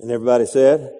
[0.00, 0.92] And everybody said,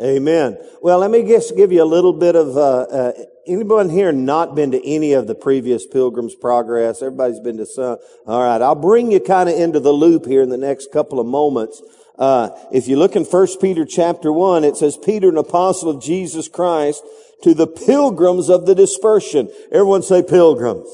[0.00, 0.56] Amen.
[0.80, 3.12] Well, let me just give you a little bit of, uh, uh,
[3.46, 7.02] anyone here not been to any of the previous Pilgrim's Progress?
[7.02, 7.98] Everybody's been to some.
[8.26, 8.62] All right.
[8.62, 11.82] I'll bring you kind of into the loop here in the next couple of moments.
[12.18, 16.02] Uh, if you look in First Peter chapter 1, it says, Peter, an apostle of
[16.02, 17.02] Jesus Christ,
[17.42, 19.50] to the pilgrims of the dispersion.
[19.70, 20.88] Everyone say pilgrims.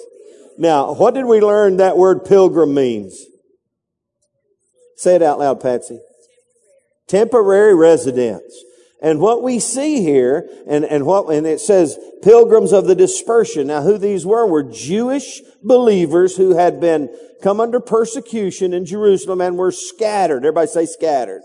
[0.59, 3.25] Now, what did we learn that word pilgrim means?
[4.96, 6.00] Say it out loud, Patsy.
[7.07, 8.64] Temporary residence.
[9.00, 13.67] And what we see here, and, and what, and it says pilgrims of the dispersion.
[13.67, 19.40] Now who these were, were Jewish believers who had been come under persecution in Jerusalem
[19.40, 20.39] and were scattered.
[20.44, 21.43] Everybody say scattered.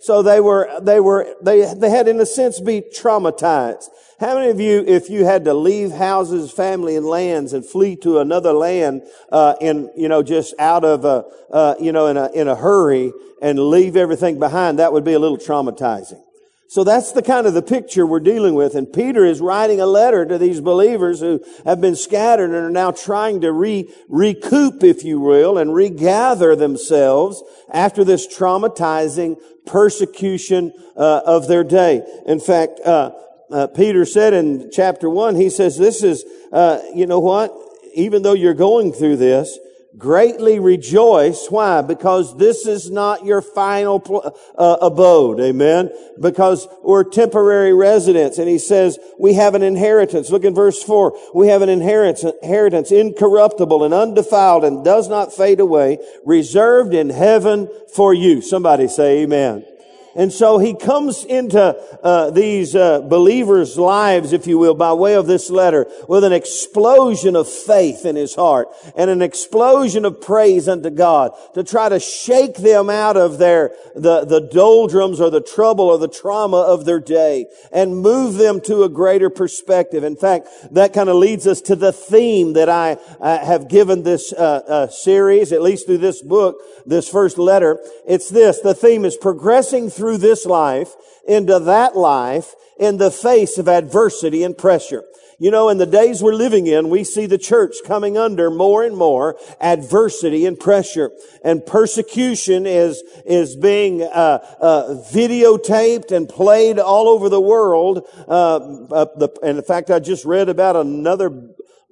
[0.00, 3.88] So they were, they were, they, they had in a sense be traumatized.
[4.20, 7.96] How many of you, if you had to leave houses, family, and lands and flee
[7.96, 9.00] to another land,
[9.32, 12.54] uh, in, you know, just out of a, uh, you know, in a, in a
[12.54, 16.20] hurry and leave everything behind, that would be a little traumatizing.
[16.68, 18.74] So that's the kind of the picture we're dealing with.
[18.74, 22.70] And Peter is writing a letter to these believers who have been scattered and are
[22.70, 27.42] now trying to re, recoup, if you will, and regather themselves
[27.72, 32.02] after this traumatizing persecution uh, of their day.
[32.26, 33.12] In fact, uh,
[33.50, 37.52] uh, Peter said in chapter one, he says, this is, uh, you know what?
[37.94, 39.58] Even though you're going through this,
[39.98, 41.48] greatly rejoice.
[41.48, 41.82] Why?
[41.82, 45.40] Because this is not your final pl- uh, abode.
[45.40, 45.90] Amen.
[46.20, 48.38] Because we're temporary residents.
[48.38, 50.30] And he says, we have an inheritance.
[50.30, 51.18] Look in verse four.
[51.34, 57.10] We have an inheritance, inheritance incorruptible and undefiled and does not fade away, reserved in
[57.10, 58.40] heaven for you.
[58.42, 59.66] Somebody say amen.
[60.14, 61.60] And so he comes into
[62.02, 66.32] uh, these uh, believers' lives, if you will, by way of this letter, with an
[66.32, 71.88] explosion of faith in his heart and an explosion of praise unto God to try
[71.88, 76.58] to shake them out of their the the doldrums or the trouble or the trauma
[76.58, 80.02] of their day and move them to a greater perspective.
[80.02, 84.02] In fact, that kind of leads us to the theme that I uh, have given
[84.02, 87.78] this uh, uh, series, at least through this book, this first letter.
[88.06, 90.94] It's this: the theme is progressing through this life
[91.28, 95.04] into that life in the face of adversity and pressure.
[95.38, 98.82] You know, in the days we're living in, we see the church coming under more
[98.82, 101.10] and more adversity and pressure.
[101.44, 108.06] And persecution is, is being, uh, uh, videotaped and played all over the world.
[108.26, 111.30] Uh, uh the, and in fact, I just read about another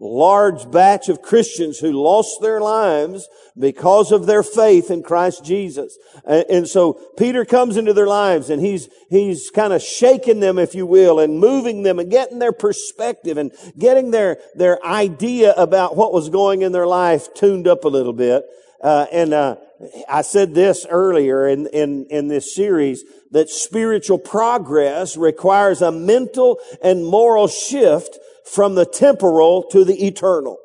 [0.01, 3.29] large batch of Christians who lost their lives
[3.59, 5.99] because of their faith in Christ Jesus.
[6.25, 10.75] And so Peter comes into their lives and he's, he's kind of shaking them, if
[10.75, 15.97] you will, and moving them and getting their perspective and getting their, their idea about
[15.97, 18.45] what was going in their life tuned up a little bit.
[18.83, 19.57] Uh, and, uh,
[20.09, 26.59] I said this earlier in, in, in this series that spiritual progress requires a mental
[26.83, 28.19] and moral shift
[28.53, 30.59] from the temporal to the eternal.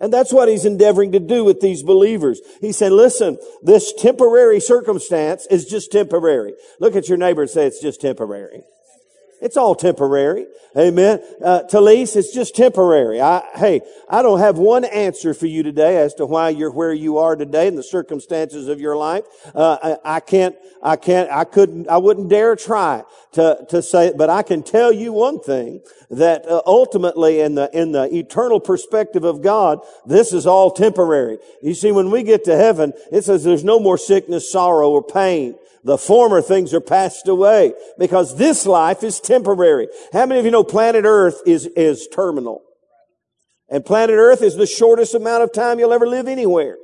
[0.00, 2.40] And that's what he's endeavoring to do with these believers.
[2.60, 6.54] He said, listen, this temporary circumstance is just temporary.
[6.78, 8.62] Look at your neighbor and say it's just temporary.
[9.40, 10.46] It's all temporary.
[10.76, 11.20] Amen.
[11.42, 13.20] Uh, Talise, it's just temporary.
[13.20, 16.92] I, hey, I don't have one answer for you today as to why you're where
[16.92, 19.24] you are today and the circumstances of your life.
[19.54, 24.08] Uh, I, I, can't, I can't, I couldn't, I wouldn't dare try to, to say
[24.08, 28.14] it, but I can tell you one thing that uh, ultimately in the, in the
[28.14, 31.38] eternal perspective of God, this is all temporary.
[31.62, 35.02] You see, when we get to heaven, it says there's no more sickness, sorrow, or
[35.02, 35.56] pain.
[35.88, 39.88] The former things are passed away because this life is temporary.
[40.12, 42.60] How many of you know planet Earth is, is terminal?
[43.70, 46.76] And planet Earth is the shortest amount of time you'll ever live anywhere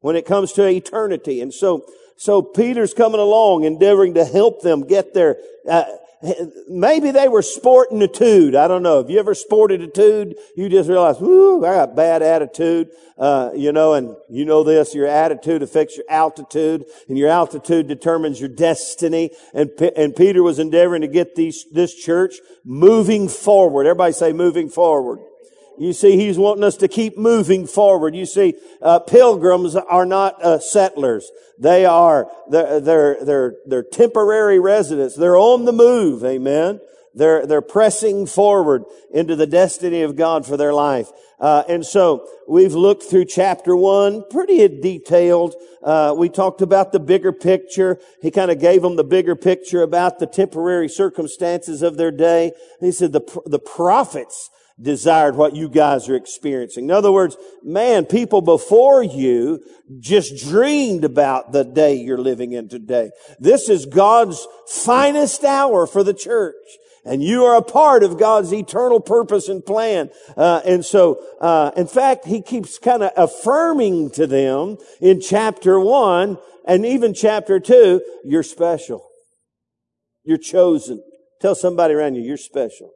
[0.00, 1.42] when it comes to eternity.
[1.42, 1.84] And so,
[2.16, 5.36] so Peter's coming along endeavoring to help them get there.
[5.68, 5.84] Uh,
[6.68, 8.54] maybe they were sporting a tude.
[8.54, 8.98] I don't know.
[8.98, 10.34] Have you ever sported a tude?
[10.56, 12.90] You just realize, whoo, I got bad attitude.
[13.16, 17.88] Uh, you know, and you know this, your attitude affects your altitude and your altitude
[17.88, 19.30] determines your destiny.
[19.52, 23.86] And, and Peter was endeavoring to get these, this church moving forward.
[23.86, 25.18] Everybody say moving forward.
[25.78, 28.14] You see, he's wanting us to keep moving forward.
[28.14, 31.30] You see, uh, pilgrims are not uh, settlers.
[31.58, 35.14] They are they're, they're they're they're temporary residents.
[35.16, 36.24] They're on the move.
[36.24, 36.80] Amen.
[37.14, 41.10] They're they're pressing forward into the destiny of God for their life.
[41.40, 45.54] Uh, and so we've looked through chapter one, pretty detailed.
[45.82, 48.00] Uh, we talked about the bigger picture.
[48.20, 52.52] He kind of gave them the bigger picture about the temporary circumstances of their day.
[52.80, 56.84] He said the the prophets desired what you guys are experiencing.
[56.84, 59.60] In other words, man, people before you
[59.98, 63.10] just dreamed about the day you're living in today.
[63.40, 66.54] This is God's finest hour for the church.
[67.04, 70.10] And you are a part of God's eternal purpose and plan.
[70.36, 75.80] Uh, and so, uh, in fact, he keeps kind of affirming to them in chapter
[75.80, 79.08] one and even chapter two, you're special.
[80.22, 81.02] You're chosen.
[81.40, 82.90] Tell somebody around you, you're special.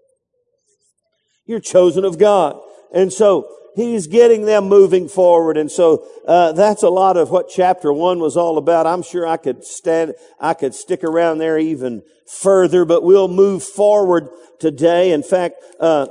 [1.46, 2.60] You're chosen of God.
[2.94, 5.56] And so he's getting them moving forward.
[5.56, 8.86] And so uh, that's a lot of what chapter one was all about.
[8.86, 13.62] I'm sure I could stand, I could stick around there even further, but we'll move
[13.62, 14.28] forward
[14.60, 15.12] today.
[15.12, 16.06] In fact, uh,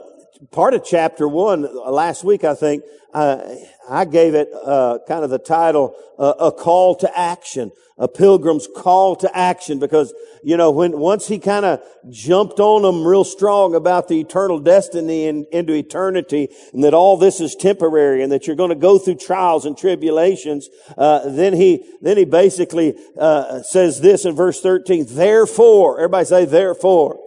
[0.51, 2.83] part of chapter one last week, I think,
[3.13, 3.55] uh,
[3.89, 8.67] I gave it uh, kind of the title uh, "A Call to Action," a pilgrim's
[8.75, 10.13] call to action, because
[10.43, 14.59] you know when once he kind of jumped on them real strong about the eternal
[14.59, 18.75] destiny and into eternity, and that all this is temporary, and that you're going to
[18.75, 24.35] go through trials and tribulations, uh, then he then he basically uh, says this in
[24.35, 25.05] verse thirteen.
[25.07, 27.19] Therefore, everybody say, therefore.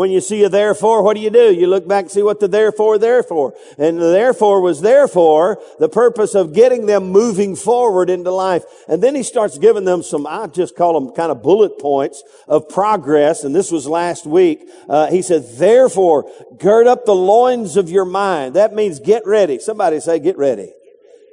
[0.00, 1.52] When you see a therefore, what do you do?
[1.52, 3.52] You look back and see what the therefore, therefore.
[3.76, 8.64] And the therefore was therefore the purpose of getting them moving forward into life.
[8.88, 12.22] And then he starts giving them some, I just call them kind of bullet points
[12.48, 13.44] of progress.
[13.44, 14.66] And this was last week.
[14.88, 18.54] Uh, he said, therefore, gird up the loins of your mind.
[18.54, 19.58] That means get ready.
[19.58, 20.72] Somebody say, get ready.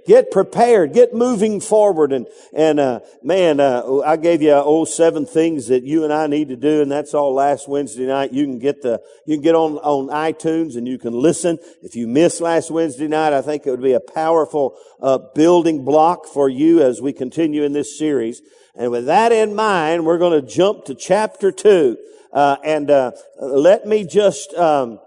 [0.07, 0.93] Get prepared.
[0.93, 2.13] Get moving forward.
[2.13, 6.27] And, and, uh, man, uh, I gave you, oh, seven things that you and I
[6.27, 6.81] need to do.
[6.81, 8.31] And that's all last Wednesday night.
[8.31, 11.59] You can get the, you can get on, on iTunes and you can listen.
[11.83, 15.83] If you missed last Wednesday night, I think it would be a powerful, uh, building
[15.83, 18.41] block for you as we continue in this series.
[18.75, 21.97] And with that in mind, we're going to jump to chapter two.
[22.31, 23.11] Uh, and, uh,
[23.41, 24.99] let me just, um,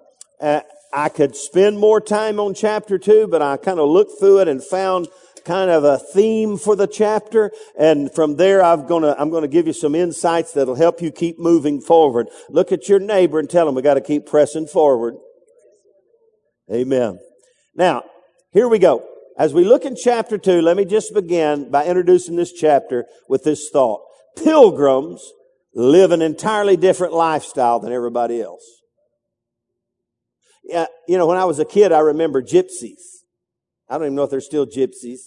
[0.43, 0.61] uh,
[0.92, 4.48] I could spend more time on chapter two, but I kind of looked through it
[4.48, 5.08] and found
[5.44, 7.52] kind of a theme for the chapter.
[7.78, 11.38] And from there, I'm gonna, I'm gonna give you some insights that'll help you keep
[11.38, 12.28] moving forward.
[12.48, 15.14] Look at your neighbor and tell him we gotta keep pressing forward.
[16.72, 17.19] Amen.
[17.75, 18.04] Now,
[18.52, 19.06] here we go.
[19.38, 23.44] As we look in chapter two, let me just begin by introducing this chapter with
[23.44, 24.02] this thought.
[24.37, 25.32] Pilgrims
[25.75, 28.80] live an entirely different lifestyle than everybody else.
[31.06, 33.00] You know, when I was a kid, I remember gypsies.
[33.88, 35.20] I don't even know if they're still gypsies,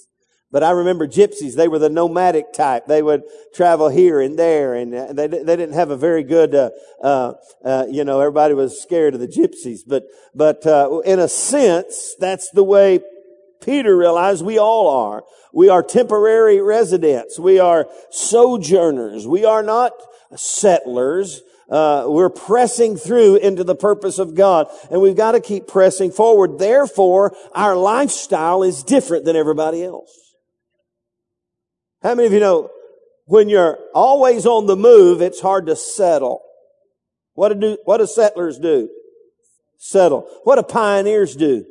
[0.52, 1.56] but I remember gypsies.
[1.56, 2.86] They were the nomadic type.
[2.88, 3.24] They would
[3.54, 6.70] travel here and there, and uh, they they didn't have a very good, uh,
[7.02, 7.34] uh,
[7.66, 9.80] uh, you know, everybody was scared of the gypsies.
[9.86, 10.04] But
[10.34, 13.02] but uh, in a sense, that's the way
[13.62, 15.24] Peter realized we all are.
[15.54, 17.40] We are temporary residents.
[17.40, 19.28] We are sojourners.
[19.28, 19.92] We are not
[20.36, 25.68] settlers uh, we're pressing through into the purpose of God, and we've got to keep
[25.68, 26.60] pressing forward.
[26.60, 30.12] Therefore, our lifestyle is different than everybody else.
[32.02, 32.70] How many of you know
[33.26, 36.42] when you're always on the move, it's hard to settle?
[37.34, 38.90] What do what do settlers do?
[39.78, 40.28] Settle.
[40.44, 41.66] What do pioneers do?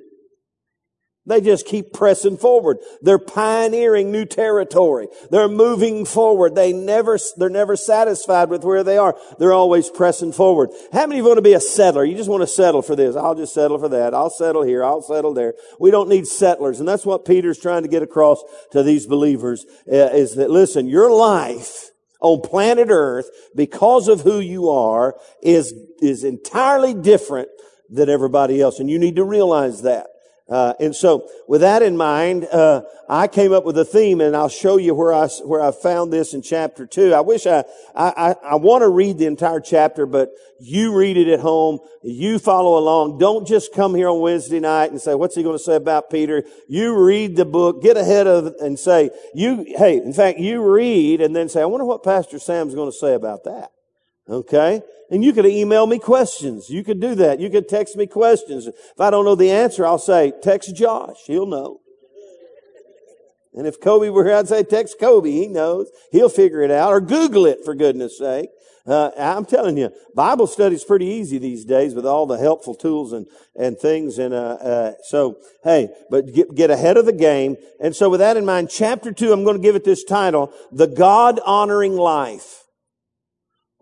[1.25, 2.79] They just keep pressing forward.
[3.01, 5.07] They're pioneering new territory.
[5.31, 6.57] They're moving forward.
[6.57, 9.17] They never, they're never satisfied with where they are.
[9.39, 10.71] They're always pressing forward.
[10.93, 12.05] How many of you want to be a settler?
[12.05, 13.15] You just want to settle for this.
[13.15, 14.15] I'll just settle for that.
[14.15, 14.83] I'll settle here.
[14.83, 15.55] I'll settle there.
[15.79, 16.81] We don't need settlers.
[16.81, 18.43] And that's what Peter's trying to get across
[18.73, 21.91] to these believers uh, is that listen, your life
[22.21, 27.49] on planet earth because of who you are is, is entirely different
[27.89, 28.81] than everybody else.
[28.81, 30.07] And you need to realize that.
[30.49, 34.37] Uh, and so, with that in mind, uh, I came up with a theme, and
[34.37, 37.15] I'll show you where I where I found this in chapter two.
[37.15, 41.17] I wish I I, I, I want to read the entire chapter, but you read
[41.17, 41.79] it at home.
[42.03, 43.19] You follow along.
[43.19, 46.11] Don't just come here on Wednesday night and say, "What's he going to say about
[46.11, 50.63] Peter?" You read the book, get ahead of and say, "You hey." In fact, you
[50.63, 53.71] read and then say, "I wonder what Pastor Sam's going to say about that."
[54.29, 54.83] Okay?
[55.11, 56.71] And you could email me questions.
[56.71, 57.39] You could do that.
[57.39, 58.67] You could text me questions.
[58.67, 61.19] If I don't know the answer, I'll say, text Josh.
[61.27, 61.81] He'll know.
[63.55, 65.31] And if Kobe were here, I'd say, text Kobe.
[65.31, 65.91] He knows.
[66.11, 66.93] He'll figure it out.
[66.93, 68.49] Or Google it, for goodness sake.
[68.87, 73.13] Uh, I'm telling you, Bible study's pretty easy these days with all the helpful tools
[73.13, 74.19] and, and things.
[74.19, 77.57] And, uh, uh, so, hey, but get, get ahead of the game.
[77.81, 80.53] And so with that in mind, chapter two, I'm going to give it this title,
[80.73, 82.62] The God Honoring Life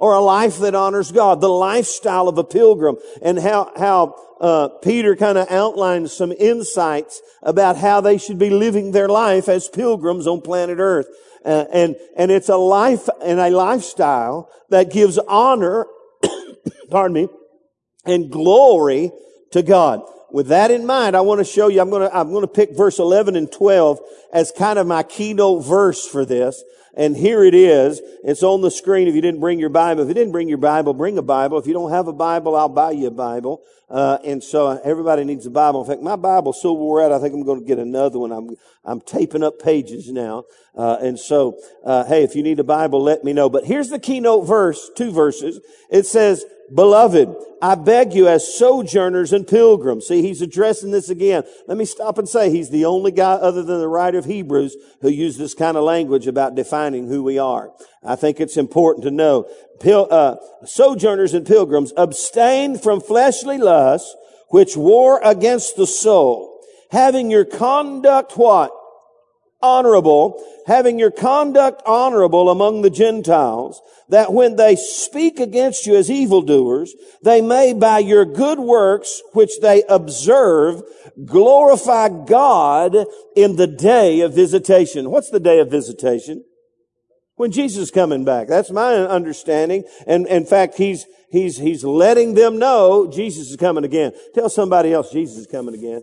[0.01, 4.69] or a life that honors God, the lifestyle of a pilgrim, and how, how, uh,
[4.83, 9.69] Peter kind of outlines some insights about how they should be living their life as
[9.69, 11.07] pilgrims on planet earth.
[11.45, 15.87] Uh, and, and it's a life and a lifestyle that gives honor,
[16.91, 17.29] pardon me,
[18.07, 19.13] and glory
[19.53, 20.01] to God.
[20.33, 22.49] with that in mind, I want to show you, I'm going to, I'm going to
[22.49, 23.99] pick verse 11 and 12
[24.33, 26.63] as kind of my keynote verse for this.
[27.01, 28.03] And here it is.
[28.23, 30.03] It's on the screen if you didn't bring your Bible.
[30.03, 31.57] If you didn't bring your Bible, bring a Bible.
[31.57, 33.63] If you don't have a Bible, I'll buy you a Bible.
[33.89, 35.81] Uh, and so everybody needs a Bible.
[35.81, 38.33] In fact, my Bible's so wore out, I think I'm going to get another one.
[38.33, 38.55] I'm,
[38.85, 40.45] I'm taping up pages now.
[40.77, 43.49] Uh, and so, uh, hey, if you need a Bible, let me know.
[43.49, 45.59] But here's the keynote verse, two verses.
[45.91, 50.07] It says, Beloved, I beg you as sojourners and pilgrims.
[50.07, 51.43] See, he's addressing this again.
[51.67, 54.77] Let me stop and say he's the only guy other than the writer of Hebrews
[55.01, 57.73] who used this kind of language about defining who we are.
[58.05, 59.51] I think it's important to know.
[59.81, 64.15] Pil- uh, sojourners and pilgrims abstain from fleshly lusts
[64.49, 66.61] which war against the soul,
[66.91, 68.73] having your conduct what?
[69.63, 76.11] Honorable, having your conduct honorable among the Gentiles, that when they speak against you as
[76.11, 80.83] evildoers, they may by your good works, which they observe,
[81.25, 82.97] glorify God
[83.37, 85.11] in the day of visitation.
[85.11, 86.45] What's the day of visitation?
[87.37, 88.49] When Jesus is coming back.
[88.49, 89.85] That's my understanding.
[90.07, 94.13] And in fact, he's, he's, he's letting them know Jesus is coming again.
[94.35, 96.03] Tell somebody else Jesus is coming again.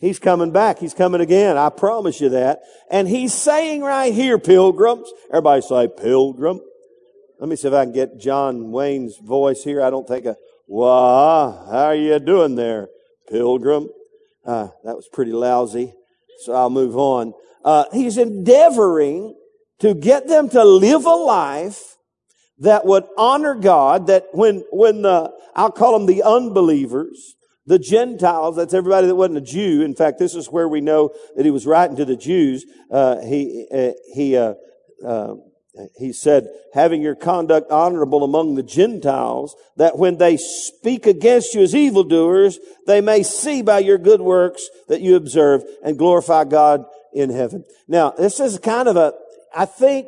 [0.00, 0.78] He's coming back.
[0.78, 1.56] He's coming again.
[1.56, 2.60] I promise you that.
[2.90, 5.10] And he's saying right here, pilgrims.
[5.30, 6.60] Everybody say pilgrim.
[7.40, 9.82] Let me see if I can get John Wayne's voice here.
[9.82, 10.36] I don't think a,
[10.66, 12.88] wah, how are you doing there,
[13.28, 13.88] pilgrim?
[14.44, 15.92] Uh, that was pretty lousy.
[16.44, 17.32] So I'll move on.
[17.64, 19.34] Uh, he's endeavoring
[19.80, 21.96] to get them to live a life
[22.58, 27.35] that would honor God, that when, when the, I'll call them the unbelievers,
[27.66, 29.82] the Gentiles, that's everybody that wasn't a Jew.
[29.82, 32.64] In fact, this is where we know that he was writing to the Jews.
[32.90, 34.54] Uh, he, uh, he, uh,
[35.04, 35.34] uh,
[35.98, 41.62] he said, having your conduct honorable among the Gentiles, that when they speak against you
[41.62, 46.84] as evildoers, they may see by your good works that you observe and glorify God
[47.12, 47.64] in heaven.
[47.88, 49.12] Now, this is kind of a,
[49.54, 50.06] I think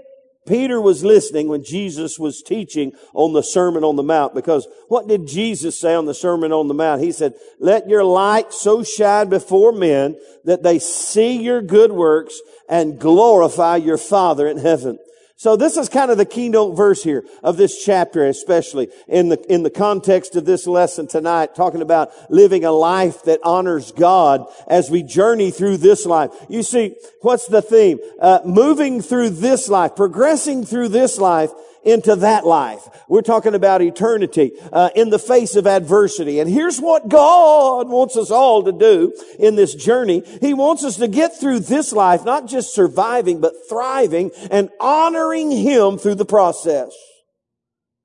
[0.48, 5.06] Peter was listening when Jesus was teaching on the Sermon on the Mount because what
[5.06, 7.02] did Jesus say on the Sermon on the Mount?
[7.02, 12.40] He said, let your light so shine before men that they see your good works
[12.68, 14.98] and glorify your Father in heaven.
[15.38, 19.40] So this is kind of the keynote verse here of this chapter, especially in the,
[19.48, 24.48] in the context of this lesson tonight, talking about living a life that honors God
[24.66, 26.32] as we journey through this life.
[26.48, 28.00] You see, what's the theme?
[28.20, 31.52] Uh, moving through this life, progressing through this life
[31.84, 32.82] into that life.
[33.08, 36.40] We're talking about eternity uh, in the face of adversity.
[36.40, 40.22] And here's what God wants us all to do in this journey.
[40.40, 45.50] He wants us to get through this life, not just surviving, but thriving and honoring
[45.50, 46.94] Him through the process.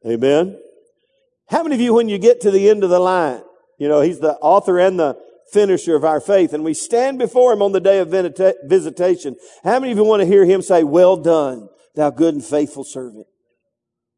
[0.05, 0.59] Amen.
[1.49, 3.41] How many of you, when you get to the end of the line,
[3.77, 5.17] you know, He's the author and the
[5.51, 9.35] finisher of our faith, and we stand before Him on the day of visitation.
[9.63, 12.83] How many of you want to hear Him say, well done, thou good and faithful
[12.83, 13.27] servant?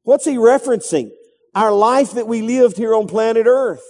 [0.06, 1.10] What's he referencing?
[1.56, 3.84] Our life that we lived here on planet Earth.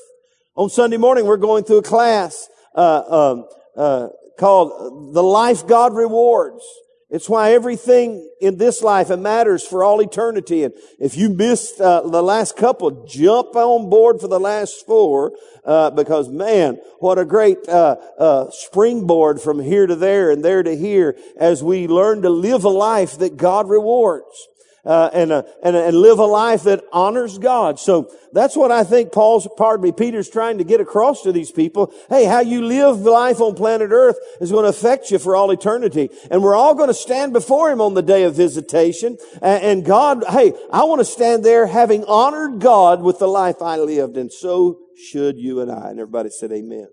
[0.56, 3.04] On Sunday morning, we're going through a class uh,
[3.34, 4.08] um, uh,
[4.40, 6.64] called "The Life God Rewards."
[7.10, 10.64] It's why everything in this life it matters for all eternity.
[10.64, 15.34] And if you missed uh, the last couple, jump on board for the last four
[15.66, 20.64] uh, because man, what a great uh, uh, springboard from here to there and there
[20.64, 24.48] to here as we learn to live a life that God rewards
[24.86, 27.80] uh, and, uh, and, and live a life that honors God.
[27.80, 31.51] So that's what I think Paul's, pardon me, Peter's trying to get across to these
[31.51, 31.94] people.
[32.10, 35.51] Hey, how you live life on planet earth is going to affect you for all
[35.51, 36.10] eternity.
[36.30, 39.18] And we're all going to stand before him on the day of visitation.
[39.42, 43.77] And, God, hey, I want to stand there having honored God with the life I
[43.77, 44.18] lived.
[44.18, 45.89] And so should you and I.
[45.89, 46.88] And everybody said amen.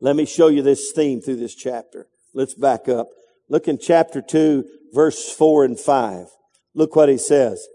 [0.00, 2.08] Let me show you this theme through this chapter.
[2.34, 3.08] Let's back up.
[3.48, 6.26] Look in chapter 2, verse 4 and 5.
[6.76, 7.66] Look what he says.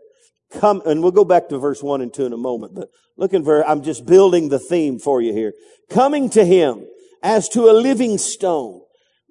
[0.51, 3.33] Come, and we'll go back to verse 1 and 2 in a moment, but look
[3.33, 5.53] in verse, I'm just building the theme for you here.
[5.89, 6.85] Coming to him
[7.23, 8.81] as to a living stone,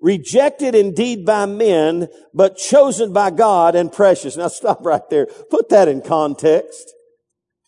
[0.01, 4.37] rejected indeed by men, but chosen by God and precious.
[4.37, 5.27] Now stop right there.
[5.51, 6.95] Put that in context.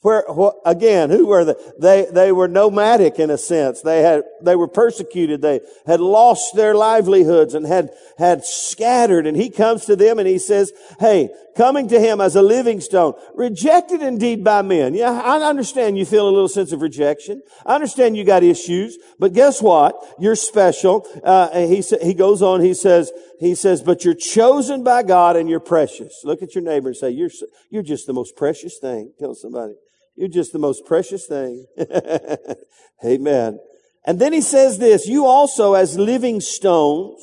[0.03, 0.25] Where,
[0.65, 1.55] again, who were they?
[1.79, 3.83] They, they were nomadic in a sense.
[3.83, 5.43] They had, they were persecuted.
[5.43, 9.29] They had lost their livelihoods and had, had scattered.
[9.29, 12.81] And he comes to them and he says, Hey, coming to him as a living
[12.81, 14.95] stone, rejected indeed by men.
[14.95, 17.41] Yeah, I understand you feel a little sense of rejection.
[17.65, 19.95] I understand you got issues, but guess what?
[20.19, 21.07] You're special.
[21.23, 25.49] Uh, he, he goes on, he says, he says, but you're chosen by God and
[25.49, 26.23] you're precious.
[26.25, 27.31] Look at your neighbor and say, you're,
[27.71, 29.13] you're just the most precious thing.
[29.21, 29.75] Tell somebody.
[30.23, 31.67] You're just the most precious thing.
[33.05, 33.59] Amen.
[34.07, 37.21] And then he says this, you also as living stones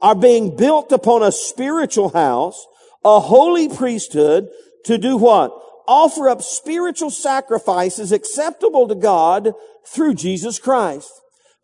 [0.00, 2.66] are being built upon a spiritual house,
[3.04, 4.48] a holy priesthood
[4.86, 5.52] to do what?
[5.86, 9.52] Offer up spiritual sacrifices acceptable to God
[9.86, 11.12] through Jesus Christ.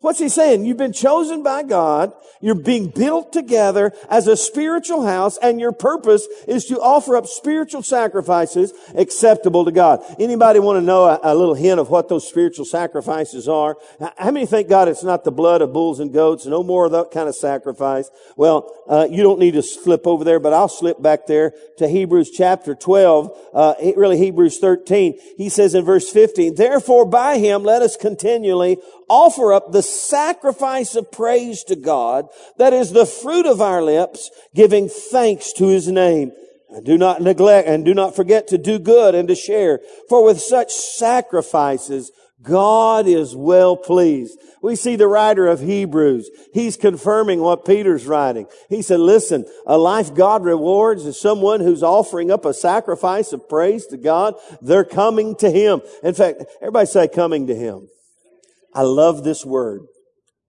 [0.07, 0.63] What's he saying?
[0.63, 2.13] You've been chosen by God.
[2.39, 7.25] You're being built together as a spiritual house and your purpose is to offer up
[7.25, 10.01] spiritual sacrifices acceptable to God.
[10.17, 13.75] Anybody want to know a, a, little hint of what those spiritual sacrifices are?
[14.17, 16.45] How many thank God it's not the blood of bulls and goats?
[16.45, 18.09] No more of that kind of sacrifice.
[18.37, 21.87] Well, uh, you don't need to slip over there, but I'll slip back there to
[21.89, 25.17] Hebrews chapter 12, uh, really Hebrews 13.
[25.35, 28.77] He says in verse 15, therefore by him let us continually
[29.09, 32.27] offer up the sacrifice of praise to God,
[32.59, 36.33] that is the fruit of our lips, giving thanks to his name.
[36.69, 39.79] And do not neglect and do not forget to do good and to share.
[40.07, 44.37] For with such sacrifices, God is well pleased.
[44.61, 46.29] We see the writer of Hebrews.
[46.53, 48.45] He's confirming what Peter's writing.
[48.69, 53.49] He said, listen, a life God rewards is someone who's offering up a sacrifice of
[53.49, 54.35] praise to God.
[54.61, 55.81] They're coming to Him.
[56.03, 57.87] In fact, everybody say coming to Him.
[58.73, 59.81] I love this word,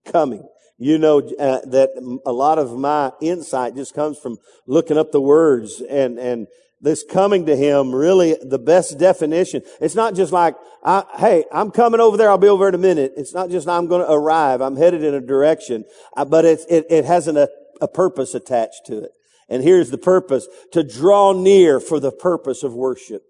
[0.05, 0.47] coming.
[0.77, 1.89] You know uh, that
[2.25, 6.47] a lot of my insight just comes from looking up the words and, and
[6.81, 9.61] this coming to him really the best definition.
[9.81, 12.29] It's not just like, I, hey, I'm coming over there.
[12.29, 13.13] I'll be over in a minute.
[13.17, 14.61] It's not just I'm going to arrive.
[14.61, 15.83] I'm headed in a direction,
[16.15, 17.49] uh, but it, it, it has an, a,
[17.81, 19.11] a purpose attached to it.
[19.49, 23.23] And here's the purpose to draw near for the purpose of worship.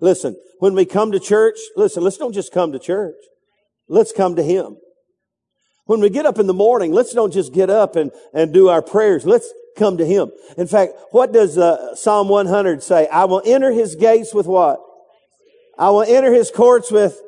[0.00, 3.14] Listen, when we come to church, listen, let's don't just come to church.
[3.88, 4.76] Let's come to Him.
[5.86, 8.68] When we get up in the morning, let's don't just get up and, and do
[8.68, 9.24] our prayers.
[9.24, 10.30] Let's come to Him.
[10.56, 13.08] In fact, what does uh, Psalm 100 say?
[13.08, 14.80] I will enter His gates with what?
[15.78, 17.20] I will enter His courts with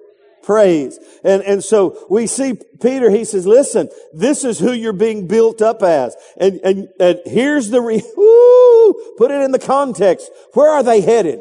[0.44, 0.98] praise.
[1.24, 5.62] And, and so we see Peter, he says, listen, this is who you're being built
[5.62, 6.14] up as.
[6.36, 8.00] And, and, and here's the, re-
[9.18, 10.30] put it in the context.
[10.52, 11.40] Where are they headed?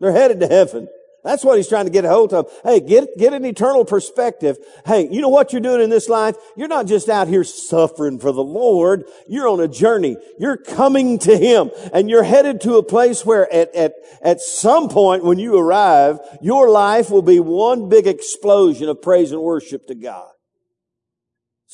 [0.00, 0.88] They're headed to heaven.
[1.24, 2.52] That's what he's trying to get a hold of.
[2.62, 4.58] Hey, get, get an eternal perspective.
[4.84, 6.36] Hey, you know what you're doing in this life?
[6.54, 9.04] You're not just out here suffering for the Lord.
[9.26, 10.18] You're on a journey.
[10.38, 14.90] You're coming to Him and you're headed to a place where at, at, at some
[14.90, 19.86] point when you arrive, your life will be one big explosion of praise and worship
[19.86, 20.33] to God.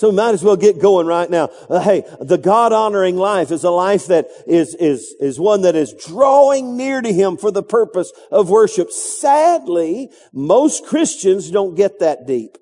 [0.00, 1.50] So we might as well get going right now.
[1.68, 5.76] Uh, hey, the God honoring life is a life that is, is, is one that
[5.76, 8.90] is drawing near to Him for the purpose of worship.
[8.92, 12.56] Sadly, most Christians don't get that deep.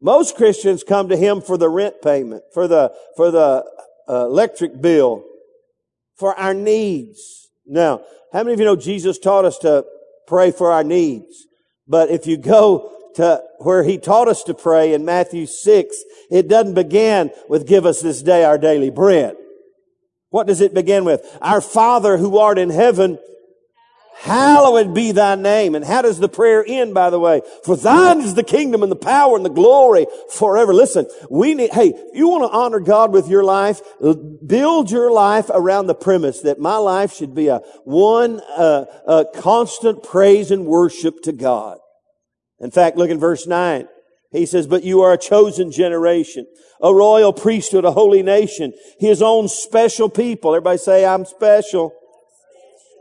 [0.00, 3.64] Most Christians come to Him for the rent payment, for the, for the
[4.08, 5.24] uh, electric bill,
[6.16, 7.48] for our needs.
[7.66, 9.84] Now, how many of you know Jesus taught us to
[10.28, 11.48] pray for our needs?
[11.88, 15.96] But if you go to where he taught us to pray in Matthew 6,
[16.30, 19.36] it doesn't begin with give us this day our daily bread.
[20.30, 21.20] What does it begin with?
[21.42, 23.18] Our Father who art in heaven,
[24.14, 25.74] hallowed be thy name.
[25.74, 27.42] And how does the prayer end, by the way?
[27.64, 30.72] For thine is the kingdom and the power and the glory forever.
[30.72, 33.82] Listen, we need, hey, you want to honor God with your life,
[34.46, 39.26] build your life around the premise that my life should be a one, uh, a
[39.34, 41.78] constant praise and worship to God.
[42.62, 43.88] In fact, look in verse 9.
[44.30, 46.46] He says, but you are a chosen generation,
[46.80, 50.54] a royal priesthood, a holy nation, his own special people.
[50.54, 51.94] Everybody say, I'm special.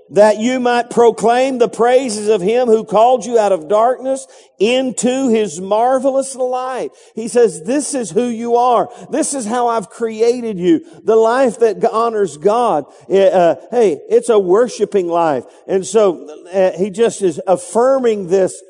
[0.09, 4.27] That you might proclaim the praises of him who called you out of darkness
[4.59, 6.89] into his marvelous light.
[7.15, 8.89] He says, this is who you are.
[9.09, 10.85] This is how I've created you.
[11.05, 12.87] The life that honors God.
[13.09, 15.45] Uh, hey, it's a worshiping life.
[15.65, 18.61] And so uh, he just is affirming this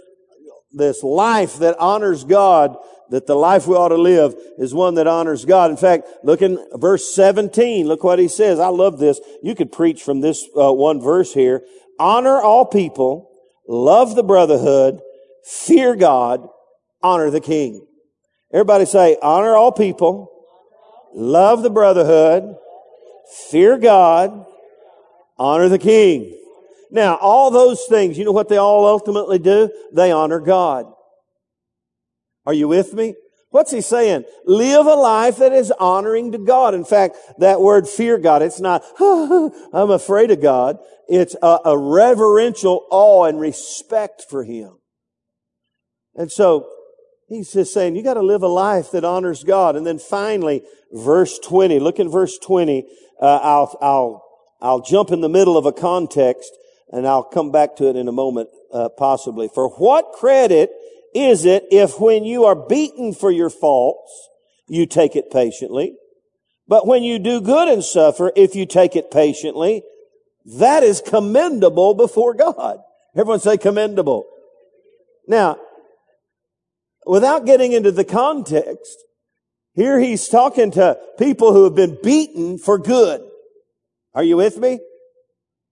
[0.73, 2.77] this life that honors God,
[3.10, 5.69] that the life we ought to live is one that honors God.
[5.69, 7.88] In fact, look in verse 17.
[7.88, 8.60] Look what he says.
[8.60, 9.19] I love this.
[9.43, 11.63] You could preach from this uh, one verse here.
[11.99, 13.29] Honor all people,
[13.67, 15.01] love the brotherhood,
[15.43, 16.47] fear God,
[17.03, 17.86] honor the king.
[18.53, 20.31] Everybody say, honor all people,
[21.13, 22.55] love the brotherhood,
[23.49, 24.45] fear God,
[25.38, 26.38] honor the king.
[26.91, 29.71] Now, all those things, you know what they all ultimately do?
[29.93, 30.91] They honor God.
[32.45, 33.15] Are you with me?
[33.49, 34.25] What's he saying?
[34.45, 36.73] Live a life that is honoring to God.
[36.73, 40.77] In fact, that word fear God, it's not, I'm afraid of God.
[41.08, 44.77] It's a, a reverential awe and respect for Him.
[46.15, 46.67] And so,
[47.27, 49.75] he's just saying, you gotta live a life that honors God.
[49.75, 52.86] And then finally, verse 20, look in verse 20.
[53.21, 54.23] Uh, I'll, I'll,
[54.62, 56.51] I'll jump in the middle of a context
[56.91, 59.49] and I'll come back to it in a moment, uh, possibly.
[59.54, 60.71] For what credit
[61.15, 64.30] is it if when you are beaten for your faults,
[64.67, 65.95] you take it patiently?
[66.67, 69.84] But when you do good and suffer, if you take it patiently,
[70.58, 72.80] that is commendable before God.
[73.15, 74.25] Everyone say commendable.
[75.27, 75.58] Now,
[77.06, 78.97] without getting into the context,
[79.73, 83.21] here he's talking to people who have been beaten for good.
[84.13, 84.80] Are you with me?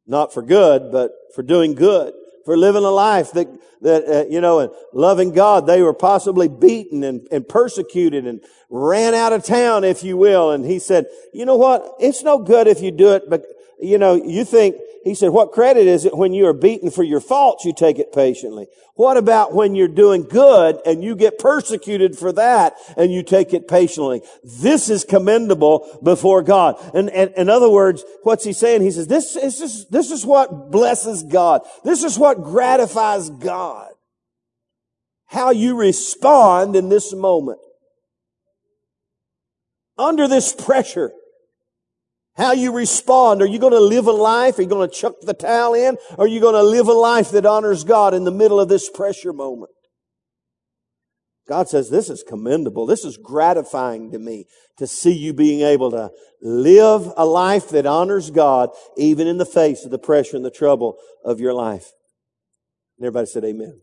[0.09, 3.47] Not for good, but for doing good, for living a life that,
[3.81, 5.67] that, uh, you know, and loving God.
[5.67, 10.51] They were possibly beaten and, and persecuted and ran out of town, if you will.
[10.51, 11.93] And he said, you know what?
[11.99, 13.45] It's no good if you do it, but,
[13.81, 17.03] you know, you think, he said, what credit is it when you are beaten for
[17.03, 18.67] your faults, you take it patiently?
[18.95, 23.53] What about when you're doing good and you get persecuted for that and you take
[23.53, 24.21] it patiently?
[24.43, 26.75] This is commendable before God.
[26.93, 28.81] And, and in other words, what's he saying?
[28.81, 31.61] He says, this is, just, this is what blesses God.
[31.85, 33.91] This is what gratifies God.
[35.27, 37.59] How you respond in this moment.
[39.97, 41.13] Under this pressure.
[42.39, 43.41] How you respond.
[43.41, 44.57] Are you going to live a life?
[44.57, 45.97] Are you going to chuck the towel in?
[46.17, 48.89] Are you going to live a life that honors God in the middle of this
[48.89, 49.71] pressure moment?
[51.49, 52.85] God says, this is commendable.
[52.85, 54.45] This is gratifying to me
[54.77, 59.45] to see you being able to live a life that honors God even in the
[59.45, 61.91] face of the pressure and the trouble of your life.
[62.97, 63.81] And everybody said amen.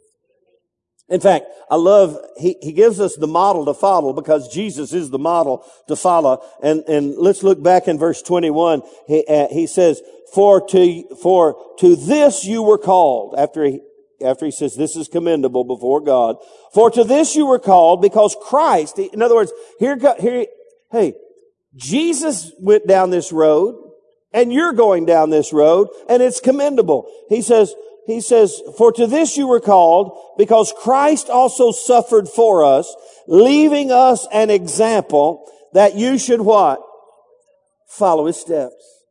[1.08, 5.10] In fact, I love, he, he gives us the model to follow because Jesus is
[5.10, 6.42] the model to follow.
[6.62, 8.82] And, and let's look back in verse 21.
[9.06, 10.02] He, uh, he says,
[10.34, 13.36] for to, for to this you were called.
[13.38, 13.80] After he,
[14.24, 16.36] after he says this is commendable before God.
[16.74, 20.46] For to this you were called because Christ, in other words, here, here,
[20.90, 21.14] hey,
[21.76, 23.76] Jesus went down this road
[24.32, 27.08] and you're going down this road and it's commendable.
[27.28, 27.74] He says,
[28.06, 32.94] he says, for to this you were called because Christ also suffered for us,
[33.26, 36.80] leaving us an example that you should what?
[37.88, 39.02] Follow his steps.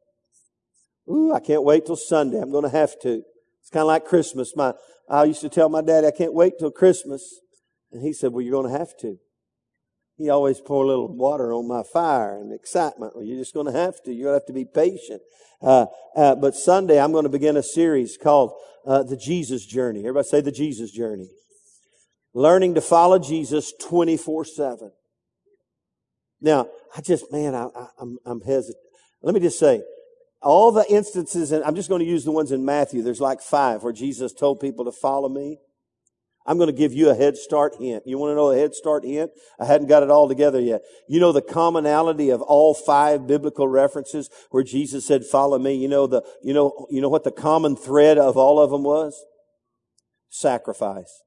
[1.10, 2.40] Ooh, I can't wait till Sunday.
[2.40, 3.22] I'm going to have to.
[3.62, 4.56] It's kind of like Christmas.
[4.56, 4.74] My,
[5.10, 7.40] I used to tell my dad, I can't wait till Christmas.
[7.92, 9.18] And he said, well, you're going to have to.
[10.18, 13.16] He always pour a little water on my fire and excitement.
[13.16, 14.14] Well, you're just going to have to.
[14.14, 15.22] You're going to have to be patient.
[15.62, 18.54] Uh, uh, but Sunday, I'm going to begin a series called
[18.86, 20.00] uh, The Jesus Journey.
[20.00, 21.28] Everybody say The Jesus Journey.
[22.34, 24.92] Learning to follow Jesus 24 7.
[26.42, 28.78] Now, I just, man, I, I, I'm, I'm hesitant.
[29.22, 29.82] Let me just say,
[30.42, 33.02] all the instances, and I'm just going to use the ones in Matthew.
[33.02, 35.58] There's like five where Jesus told people to follow me.
[36.46, 38.04] I'm going to give you a head start hint.
[38.06, 39.32] You want to know a head start hint?
[39.60, 40.82] I hadn't got it all together yet.
[41.08, 45.74] You know the commonality of all five biblical references where Jesus said, follow me.
[45.74, 48.84] You know the, you know, you know what the common thread of all of them
[48.84, 49.20] was?
[50.30, 51.24] Sacrifice.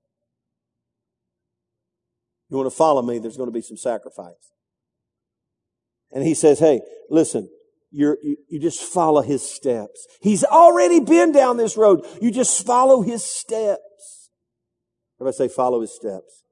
[2.49, 4.53] You want to follow me, there's going to be some sacrifice.
[6.13, 7.51] And he says, hey, listen,
[7.91, 8.17] you
[8.49, 10.07] you, just follow his steps.
[10.21, 12.07] He's already been down this road.
[12.21, 13.83] You just follow his steps.
[15.21, 16.43] Everybody say, follow his steps.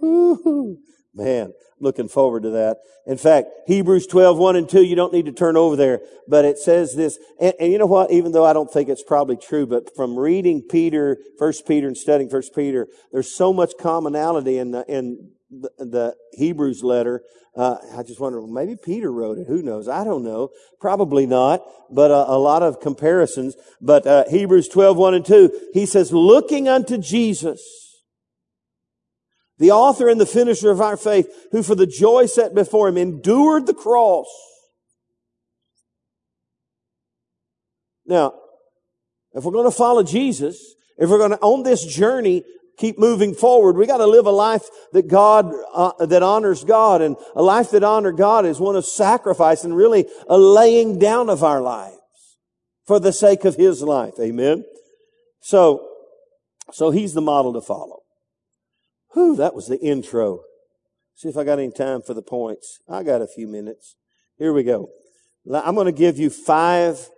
[0.00, 0.78] Woo-hoo.
[1.14, 2.78] Man, looking forward to that.
[3.06, 6.44] In fact, Hebrews 12, 1 and 2, you don't need to turn over there, but
[6.44, 9.36] it says this, and, and, you know what, even though I don't think it's probably
[9.36, 14.58] true, but from reading Peter, First Peter and studying First Peter, there's so much commonality
[14.58, 17.22] in the, in the, the Hebrews letter.
[17.56, 19.48] Uh, I just wonder, maybe Peter wrote it.
[19.48, 19.88] Who knows?
[19.88, 20.50] I don't know.
[20.80, 23.56] Probably not, but uh, a lot of comparisons.
[23.80, 27.87] But uh, Hebrews 12, 1 and 2, he says, looking unto Jesus,
[29.58, 32.96] the author and the finisher of our faith, who for the joy set before him
[32.96, 34.28] endured the cross.
[38.06, 38.34] Now,
[39.32, 42.42] if we're going to follow Jesus, if we're going to, on this journey,
[42.78, 47.02] keep moving forward, we got to live a life that God, uh, that honors God.
[47.02, 51.28] And a life that honors God is one of sacrifice and really a laying down
[51.28, 51.96] of our lives
[52.86, 54.14] for the sake of His life.
[54.20, 54.64] Amen.
[55.40, 55.86] So,
[56.72, 57.97] so He's the model to follow.
[59.18, 60.42] Whew, that was the intro.
[61.16, 62.78] See if I got any time for the points.
[62.88, 63.96] I got a few minutes.
[64.38, 64.90] Here we go.
[65.52, 67.10] I'm going to give you five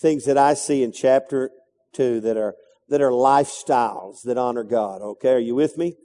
[0.00, 1.50] things that I see in chapter
[1.92, 2.54] two that are,
[2.88, 5.02] that are lifestyles that honor God.
[5.02, 5.32] Okay.
[5.32, 5.96] Are you with me?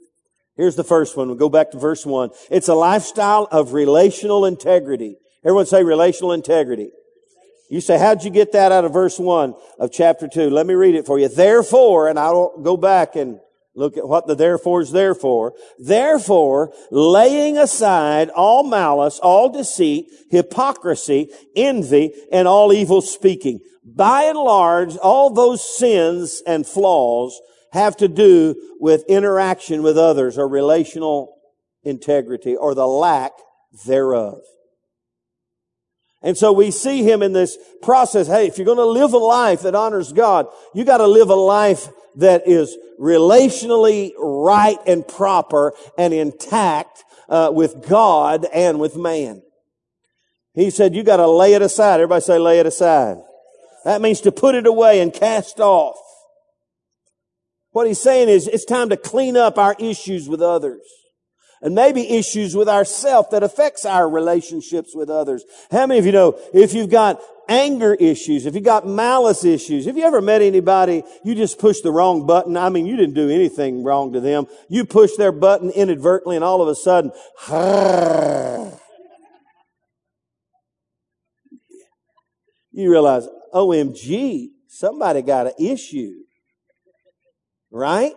[0.56, 1.28] Here's the first one.
[1.28, 2.30] We'll go back to verse one.
[2.50, 5.16] It's a lifestyle of relational integrity.
[5.44, 6.90] Everyone say relational integrity.
[7.70, 10.50] You say, how'd you get that out of verse one of chapter two?
[10.50, 11.28] Let me read it for you.
[11.28, 13.38] Therefore, and I'll go back and
[13.76, 15.52] Look at what the therefore is there for.
[15.78, 23.60] Therefore, laying aside all malice, all deceit, hypocrisy, envy, and all evil speaking.
[23.84, 27.38] By and large, all those sins and flaws
[27.72, 31.36] have to do with interaction with others or relational
[31.82, 33.32] integrity or the lack
[33.86, 34.40] thereof.
[36.22, 38.26] And so we see him in this process.
[38.26, 41.30] Hey, if you're going to live a life that honors God, you got to live
[41.30, 48.96] a life that is relationally right and proper and intact uh, with God and with
[48.96, 49.42] man.
[50.54, 52.00] He said, you got to lay it aside.
[52.00, 53.18] Everybody say, lay it aside.
[53.84, 55.98] That means to put it away and cast off.
[57.72, 60.80] What he's saying is it's time to clean up our issues with others
[61.62, 65.44] and maybe issues with ourselves that affects our relationships with others.
[65.70, 69.86] How many of you know if you've got anger issues, if you've got malice issues,
[69.86, 72.56] have you ever met anybody, you just pushed the wrong button?
[72.56, 74.46] I mean, you didn't do anything wrong to them.
[74.68, 77.12] You pushed their button inadvertently and all of a sudden,
[82.72, 86.12] you realize, OMG, somebody got an issue.
[87.70, 88.12] Right?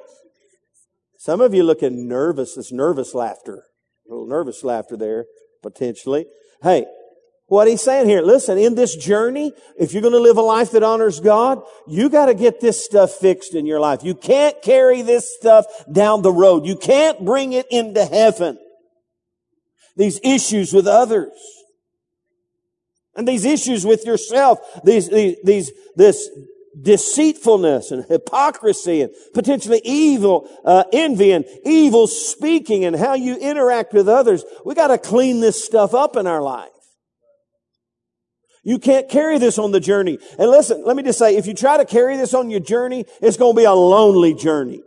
[1.19, 3.65] Some of you looking nervous, this nervous laughter.
[4.07, 5.25] A little nervous laughter there,
[5.61, 6.25] potentially.
[6.63, 6.85] Hey,
[7.47, 10.71] what he's saying here, listen, in this journey, if you're going to live a life
[10.71, 14.01] that honors God, you got to get this stuff fixed in your life.
[14.01, 16.65] You can't carry this stuff down the road.
[16.65, 18.57] You can't bring it into heaven.
[19.97, 21.37] These issues with others.
[23.13, 26.29] And these issues with yourself, these, these, these this
[26.79, 33.93] deceitfulness and hypocrisy and potentially evil, uh, envy and evil speaking and how you interact
[33.93, 34.43] with others.
[34.65, 36.69] We got to clean this stuff up in our life.
[38.63, 40.19] You can't carry this on the journey.
[40.37, 43.05] And listen, let me just say, if you try to carry this on your journey,
[43.21, 44.83] it's going to be a lonely journey.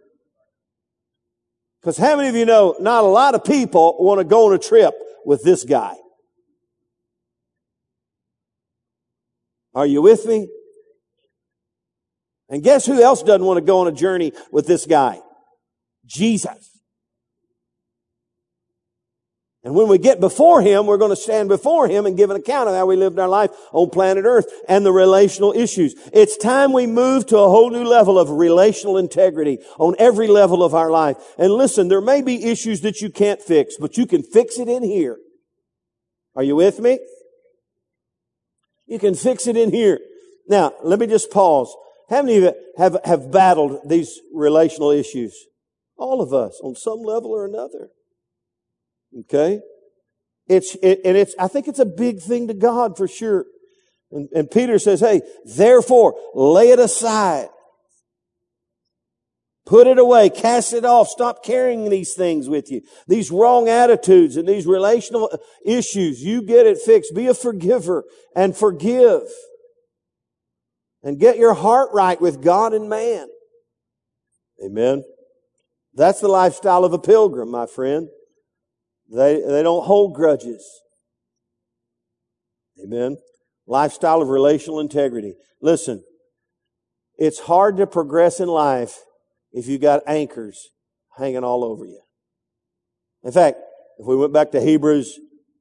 [1.80, 4.54] Because how many of you know not a lot of people want to go on
[4.54, 5.94] a trip with this guy?
[9.74, 10.48] Are you with me?
[12.52, 15.20] And guess who else doesn't want to go on a journey with this guy?
[16.04, 16.68] Jesus.
[19.64, 22.36] And when we get before Him, we're going to stand before Him and give an
[22.36, 25.94] account of how we lived our life on planet Earth and the relational issues.
[26.12, 30.62] It's time we move to a whole new level of relational integrity on every level
[30.62, 31.16] of our life.
[31.38, 34.68] And listen, there may be issues that you can't fix, but you can fix it
[34.68, 35.16] in here.
[36.34, 36.98] Are you with me?
[38.86, 40.00] You can fix it in here.
[40.48, 41.74] Now, let me just pause.
[42.12, 45.46] How many of you have, have battled these relational issues?
[45.96, 47.88] All of us on some level or another.
[49.20, 49.60] Okay?
[50.46, 53.46] It's, it, and it's, I think it's a big thing to God for sure.
[54.10, 55.22] And, and Peter says, hey,
[55.56, 57.48] therefore, lay it aside.
[59.64, 60.28] Put it away.
[60.28, 61.08] Cast it off.
[61.08, 62.82] Stop carrying these things with you.
[63.08, 65.30] These wrong attitudes and these relational
[65.64, 66.22] issues.
[66.22, 67.14] You get it fixed.
[67.14, 68.04] Be a forgiver
[68.36, 69.22] and forgive
[71.02, 73.28] and get your heart right with God and man.
[74.64, 75.04] Amen.
[75.94, 78.08] That's the lifestyle of a pilgrim, my friend.
[79.10, 80.64] They, they don't hold grudges.
[82.82, 83.18] Amen.
[83.66, 85.34] Lifestyle of relational integrity.
[85.60, 86.02] Listen,
[87.18, 88.98] it's hard to progress in life
[89.52, 90.70] if you got anchors
[91.18, 92.00] hanging all over you.
[93.22, 93.58] In fact,
[93.98, 95.20] if we went back to Hebrews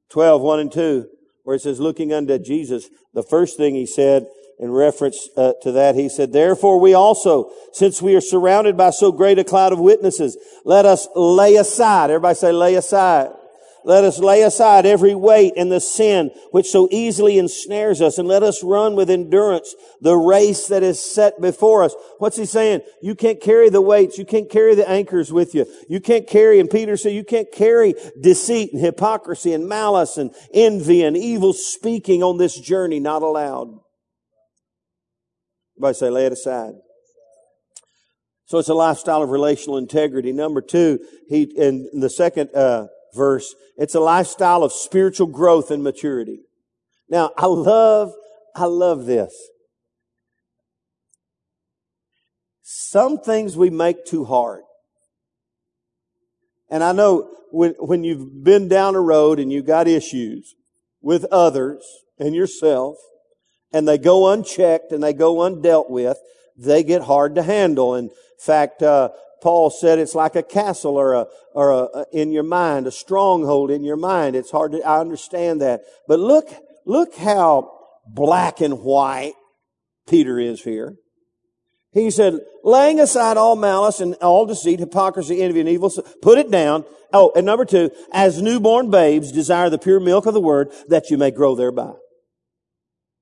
[0.10, 1.08] 12, 1 and 2,
[1.44, 4.26] where it says, looking unto Jesus, the first thing he said
[4.62, 8.92] in reference uh, to that, he said, Therefore we also, since we are surrounded by
[8.92, 12.12] so great a cloud of witnesses, let us lay aside.
[12.12, 13.32] Everybody say lay aside.
[13.84, 18.28] Let us lay aside every weight and the sin which so easily ensnares us and
[18.28, 21.96] let us run with endurance the race that is set before us.
[22.20, 22.82] What's he saying?
[23.02, 24.20] You can't carry the weights.
[24.20, 25.66] You can't carry the anchors with you.
[25.90, 30.30] You can't carry, and Peter said, you can't carry deceit and hypocrisy and malice and
[30.54, 33.00] envy and evil speaking on this journey.
[33.00, 33.81] Not allowed.
[35.82, 36.74] Everybody say, lay it aside.
[38.46, 40.32] So it's a lifestyle of relational integrity.
[40.32, 45.84] Number two, he, in the second, uh, verse, it's a lifestyle of spiritual growth and
[45.84, 46.42] maturity.
[47.10, 48.12] Now, I love,
[48.56, 49.34] I love this.
[52.62, 54.62] Some things we make too hard.
[56.70, 60.54] And I know when, when you've been down a road and you got issues
[61.02, 61.84] with others
[62.20, 62.98] and yourself,
[63.74, 66.18] and they go unchecked and they go undealt with,
[66.58, 67.96] they get hard to handle.
[67.96, 69.10] In fact, uh,
[69.42, 73.72] Paul said it's like a castle or a, or a, in your mind, a stronghold
[73.72, 74.36] in your mind.
[74.36, 75.82] It's hard to, I understand that.
[76.08, 76.50] But look,
[76.86, 77.72] look how
[78.08, 79.34] black and white
[80.08, 80.96] Peter is here.
[81.94, 86.50] He said, laying aside all malice and all deceit, hypocrisy, envy, and evil, put it
[86.50, 86.86] down.
[87.12, 91.10] Oh, and number two, as newborn babes, desire the pure milk of the word that
[91.10, 91.92] you may grow thereby.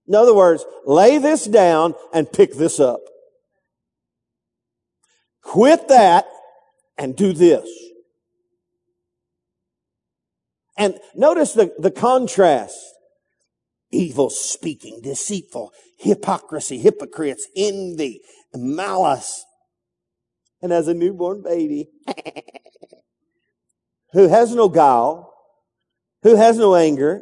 [0.09, 3.01] In other words, lay this down and pick this up.
[5.43, 6.25] Quit that
[6.97, 7.69] and do this.
[10.75, 12.75] And notice the, the contrast.
[13.91, 18.21] Evil speaking, deceitful, hypocrisy, hypocrites, envy,
[18.55, 19.43] malice.
[20.61, 21.89] And as a newborn baby,
[24.13, 25.33] who has no guile,
[26.23, 27.21] who has no anger,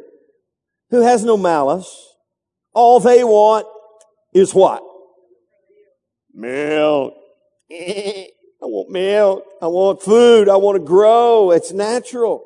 [0.90, 2.07] who has no malice,
[2.78, 3.66] all they want
[4.32, 4.84] is what?
[6.32, 7.12] Milk.
[7.72, 8.30] I
[8.62, 9.44] want milk.
[9.60, 10.48] I want food.
[10.48, 11.50] I want to grow.
[11.50, 12.44] It's natural.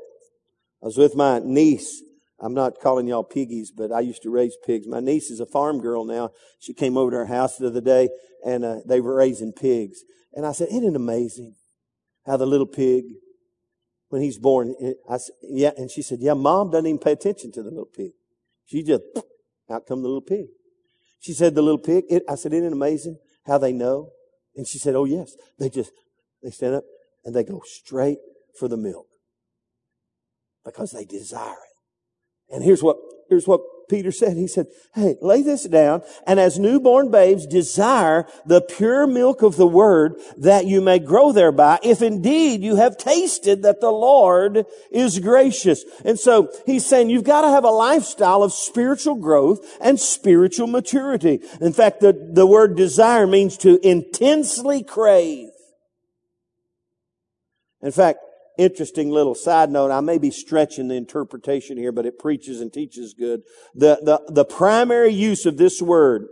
[0.82, 2.02] I was with my niece.
[2.40, 4.86] I'm not calling y'all piggies, but I used to raise pigs.
[4.88, 6.30] My niece is a farm girl now.
[6.58, 8.08] She came over to our house the other day
[8.42, 10.00] and uh, they were raising pigs.
[10.32, 11.56] And I said, isn't it amazing
[12.24, 13.04] how the little pig,
[14.08, 14.74] when he's born,
[15.10, 15.72] I said, yeah.
[15.76, 18.12] And she said, yeah, mom doesn't even pay attention to the little pig.
[18.64, 19.02] She just,
[19.72, 20.46] out come the little pig.
[21.20, 24.10] She said, the little pig, it, I said, isn't it amazing how they know?
[24.56, 25.34] And she said, oh yes.
[25.58, 25.92] They just,
[26.42, 26.84] they stand up
[27.24, 28.18] and they go straight
[28.58, 29.06] for the milk
[30.64, 32.54] because they desire it.
[32.54, 32.96] And here's what,
[33.28, 34.36] here's what Peter said.
[34.36, 39.56] He said, Hey, lay this down and as newborn babes desire the pure milk of
[39.56, 44.66] the word that you may grow thereby if indeed you have tasted that the Lord
[44.90, 45.84] is gracious.
[46.04, 50.66] And so he's saying you've got to have a lifestyle of spiritual growth and spiritual
[50.66, 51.40] maturity.
[51.60, 55.48] In fact, the, the word desire means to intensely crave.
[57.82, 58.20] In fact,
[58.58, 59.90] interesting little side note.
[59.90, 63.42] I may be stretching the interpretation here, but it preaches and teaches good.
[63.74, 66.26] The, the, the primary use of this word,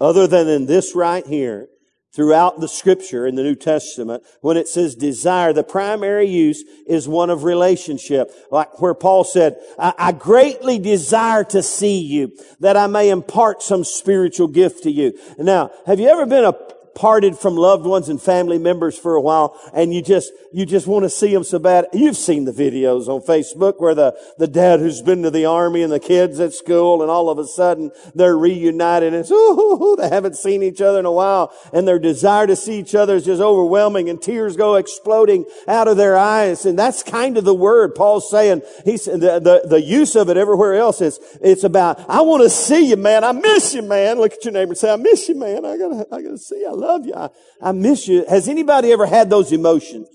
[0.00, 1.68] other than in this right here,
[2.14, 7.08] throughout the scripture in the New Testament, when it says desire, the primary use is
[7.08, 8.30] one of relationship.
[8.52, 13.62] Like where Paul said, I, I, greatly desire to see you, that I may impart
[13.62, 15.18] some spiritual gift to you.
[15.38, 16.52] Now, have you ever been a
[16.94, 20.86] parted from loved ones and family members for a while and you just, you just
[20.86, 21.86] want to see them so bad.
[21.92, 25.82] You've seen the videos on Facebook where the, the dad who's been to the army
[25.82, 29.96] and the kids at school and all of a sudden they're reunited and it's, ooh,
[29.98, 33.16] they haven't seen each other in a while and their desire to see each other
[33.16, 36.66] is just overwhelming and tears go exploding out of their eyes.
[36.66, 38.62] And that's kind of the word Paul's saying.
[38.84, 42.50] He's, the, the, the use of it everywhere else is, it's about, I want to
[42.50, 43.24] see you, man.
[43.24, 44.18] I miss you, man.
[44.18, 45.64] Look at your neighbor and say, I miss you, man.
[45.64, 46.68] I gotta, I gotta see you.
[46.68, 47.14] I love you.
[47.14, 48.24] I, I miss you.
[48.28, 50.08] Has anybody ever had those emotions?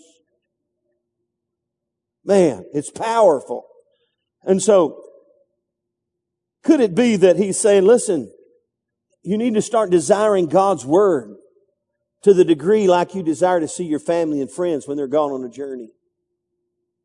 [2.24, 3.66] Man, it's powerful.
[4.44, 5.04] And so,
[6.64, 8.32] could it be that he's saying, listen,
[9.24, 11.36] you need to start desiring God's word
[12.24, 15.32] to the degree like you desire to see your family and friends when they're gone
[15.32, 15.90] on a journey?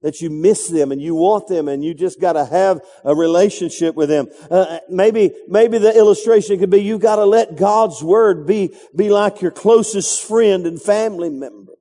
[0.04, 3.14] That you miss them and you want them and you just got to have a
[3.14, 4.28] relationship with them.
[4.50, 9.08] Uh, maybe, maybe the illustration could be you got to let God's word be, be
[9.08, 11.72] like your closest friend and family member.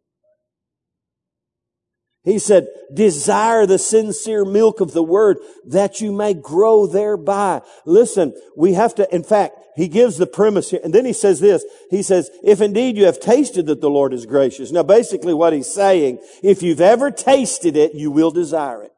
[2.24, 7.62] He said, desire the sincere milk of the word that you may grow thereby.
[7.86, 10.82] Listen, we have to, in fact, he gives the premise here.
[10.84, 11.66] And then he says this.
[11.90, 14.72] He says, if indeed you have tasted that the Lord is gracious.
[14.72, 18.92] Now basically what he's saying, if you've ever tasted it, you will desire it.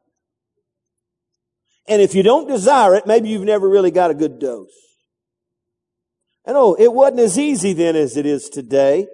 [1.88, 4.72] And if you don't desire it, maybe you've never really got a good dose.
[6.44, 9.08] And oh, it wasn't as easy then as it is today.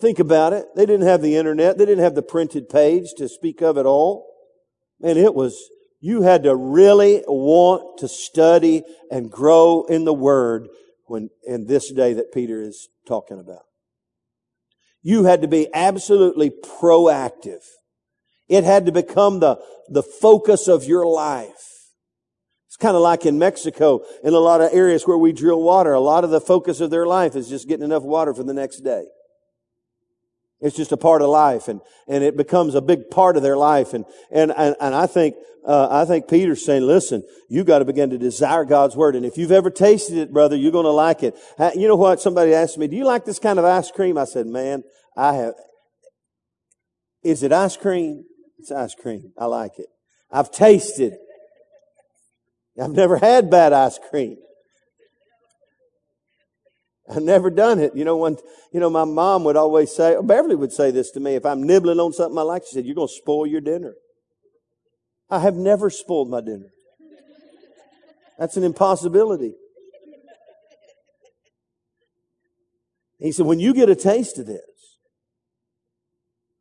[0.00, 0.66] Think about it.
[0.74, 1.78] They didn't have the internet.
[1.78, 4.26] They didn't have the printed page to speak of at all.
[5.02, 5.70] And it was,
[6.06, 10.68] you had to really want to study and grow in the Word
[11.06, 13.64] when, in this day that Peter is talking about.
[15.02, 17.64] You had to be absolutely proactive.
[18.48, 21.90] It had to become the, the focus of your life.
[22.68, 25.92] It's kind of like in Mexico, in a lot of areas where we drill water,
[25.92, 28.54] a lot of the focus of their life is just getting enough water for the
[28.54, 29.06] next day.
[30.60, 33.56] It's just a part of life and, and it becomes a big part of their
[33.56, 33.92] life.
[33.92, 35.34] And, and, and, and I think,
[35.66, 39.16] uh, I think Peter's saying, listen, you got to begin to desire God's word.
[39.16, 41.34] And if you've ever tasted it, brother, you're going to like it.
[41.74, 42.20] You know what?
[42.20, 44.16] Somebody asked me, do you like this kind of ice cream?
[44.16, 44.82] I said, man,
[45.16, 45.54] I have.
[47.22, 48.24] Is it ice cream?
[48.58, 49.32] It's ice cream.
[49.36, 49.86] I like it.
[50.30, 51.14] I've tasted.
[52.80, 54.36] I've never had bad ice cream.
[57.08, 57.94] I've never done it.
[57.94, 58.36] You know, when,
[58.72, 61.62] you know, my mom would always say, Beverly would say this to me, if I'm
[61.62, 63.94] nibbling on something I like, she said, you're going to spoil your dinner.
[65.30, 66.70] I have never spoiled my dinner.
[68.38, 69.54] That's an impossibility.
[73.18, 74.60] He said, when you get a taste of this,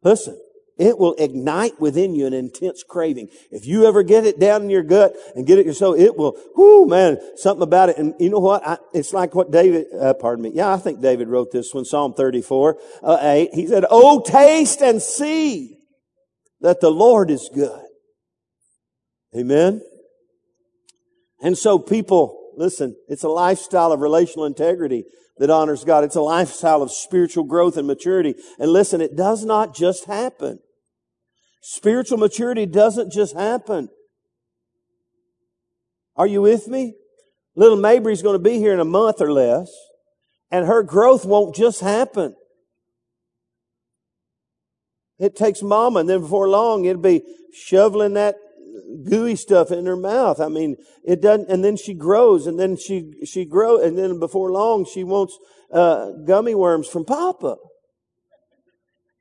[0.04, 0.40] listen,
[0.78, 3.30] it will ignite within you an intense craving.
[3.50, 6.18] If you ever get it down in your gut and get it your soul, it
[6.18, 7.98] will, whoo, man, something about it.
[7.98, 8.68] And you know what?
[8.68, 10.52] I, it's like what David, uh, pardon me.
[10.54, 13.54] Yeah, I think David wrote this one, Psalm 34, uh, 8.
[13.54, 15.78] He said, Oh, taste and see
[16.60, 17.86] that the Lord is good.
[19.38, 19.82] Amen.
[21.42, 25.06] And so people, listen, it's a lifestyle of relational integrity
[25.38, 26.04] that honors God.
[26.04, 28.36] It's a lifestyle of spiritual growth and maturity.
[28.58, 30.60] And listen, it does not just happen.
[31.68, 33.90] Spiritual maturity doesn't just happen.
[36.16, 36.94] Are you with me?
[37.56, 39.72] Little Mabry's going to be here in a month or less,
[40.52, 42.36] and her growth won't just happen.
[45.18, 48.36] It takes mama, and then before long, it'll be shoveling that
[49.10, 50.40] gooey stuff in her mouth.
[50.40, 54.20] I mean, it doesn't, and then she grows, and then she, she grows, and then
[54.20, 55.36] before long, she wants,
[55.74, 57.56] uh, gummy worms from Papa.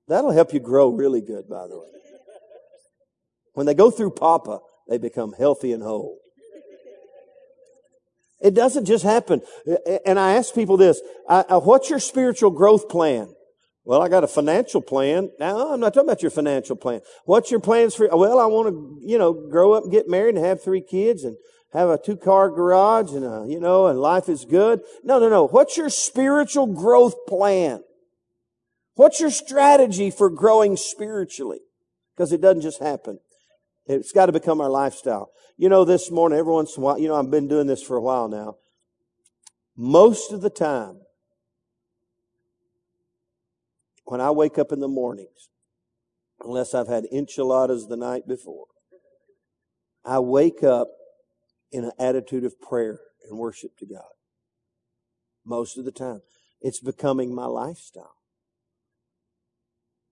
[0.09, 1.88] That'll help you grow really good, by the way.
[3.55, 6.18] When they go through Papa, they become healthy and whole.
[8.40, 9.40] It doesn't just happen.
[10.05, 13.34] And I ask people this, what's your spiritual growth plan?
[13.86, 15.30] Well, I got a financial plan.
[15.38, 17.00] Now, I'm not talking about your financial plan.
[17.24, 20.36] What's your plans for, well, I want to, you know, grow up and get married
[20.36, 21.36] and have three kids and
[21.72, 24.80] have a two car garage and, a, you know, and life is good.
[25.02, 25.46] No, no, no.
[25.46, 27.82] What's your spiritual growth plan?
[28.94, 31.61] What's your strategy for growing spiritually?
[32.16, 33.18] Because it doesn't just happen.
[33.87, 35.30] It's got to become our lifestyle.
[35.57, 37.82] You know, this morning, every once in a while, you know, I've been doing this
[37.82, 38.57] for a while now.
[39.76, 41.01] Most of the time,
[44.05, 45.49] when I wake up in the mornings,
[46.41, 48.66] unless I've had enchiladas the night before,
[50.05, 50.89] I wake up
[51.72, 54.03] in an attitude of prayer and worship to God.
[55.45, 56.22] Most of the time.
[56.61, 58.16] It's becoming my lifestyle.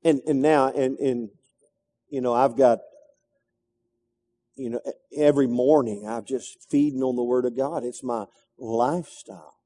[0.05, 1.31] And, and now, and, and,
[2.09, 2.81] you know, I've got,
[4.57, 4.81] you know,
[5.17, 7.85] every morning I'm just feeding on the Word of God.
[7.85, 8.27] It's my
[8.59, 9.57] lifestyle.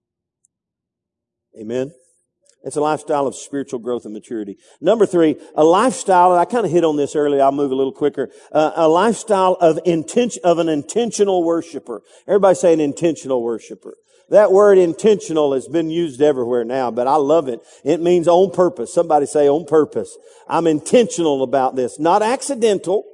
[1.61, 1.93] Amen.
[2.65, 4.59] It's a lifestyle of spiritual growth and maturity.
[4.81, 7.77] Number three, a lifestyle, and I kind of hit on this earlier, I'll move a
[7.77, 12.03] little quicker, uh, a lifestyle of intention, of an intentional worshiper.
[12.27, 13.95] Everybody say an intentional worshiper.
[14.31, 17.61] That word intentional has been used everywhere now, but I love it.
[17.85, 18.93] It means on purpose.
[18.93, 20.17] Somebody say on purpose.
[20.49, 22.01] I'm intentional about this.
[22.01, 23.05] Not accidental.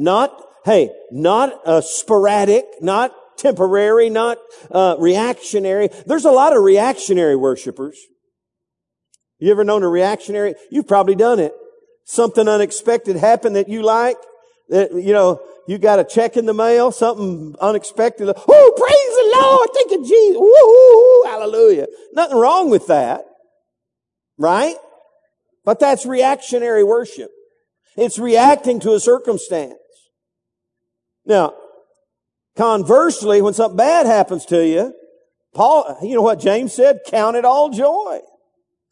[0.00, 4.38] Not, hey, not uh, sporadic, not temporary, not
[4.70, 5.90] uh, reactionary.
[6.06, 7.98] There's a lot of reactionary worshipers.
[9.38, 10.54] You ever known a reactionary?
[10.70, 11.52] You've probably done it.
[12.06, 14.16] Something unexpected happened that you like.
[14.70, 18.32] That, you know, you got a check in the mail, something unexpected.
[18.34, 19.68] Oh, praise the Lord.
[19.74, 20.38] Thank you, Jesus.
[20.40, 21.88] Woo, hallelujah.
[22.14, 23.26] Nothing wrong with that.
[24.38, 24.76] Right?
[25.66, 27.30] But that's reactionary worship.
[27.98, 29.74] It's reacting to a circumstance.
[31.24, 31.54] Now,
[32.56, 34.94] conversely, when something bad happens to you,
[35.54, 37.00] Paul, you know what James said?
[37.06, 38.20] Count it all joy.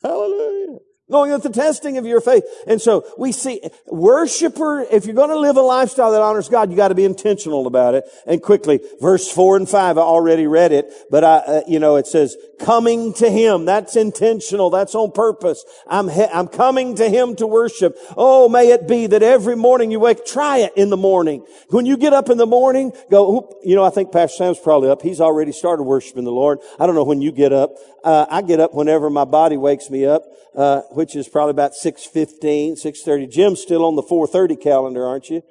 [0.02, 0.78] Hallelujah.
[1.08, 2.44] Knowing that the testing of your faith.
[2.66, 6.70] And so we see worshiper, if you're going to live a lifestyle that honors God,
[6.70, 8.04] you got to be intentional about it.
[8.26, 11.96] And quickly, verse four and five, I already read it, but I, uh, you know,
[11.96, 13.64] it says, coming to Him.
[13.64, 14.70] That's intentional.
[14.70, 15.64] That's on purpose.
[15.86, 17.96] I'm, he- I'm coming to Him to worship.
[18.16, 21.44] Oh, may it be that every morning you wake, try it in the morning.
[21.70, 24.90] When you get up in the morning, go, you know, I think Pastor Sam's probably
[24.90, 25.02] up.
[25.02, 26.58] He's already started worshiping the Lord.
[26.78, 27.76] I don't know when you get up.
[28.04, 30.22] Uh, I get up whenever my body wakes me up,
[30.54, 33.30] uh, which is probably about 6.15, 6.30.
[33.30, 35.42] Jim's still on the 4.30 calendar, aren't you?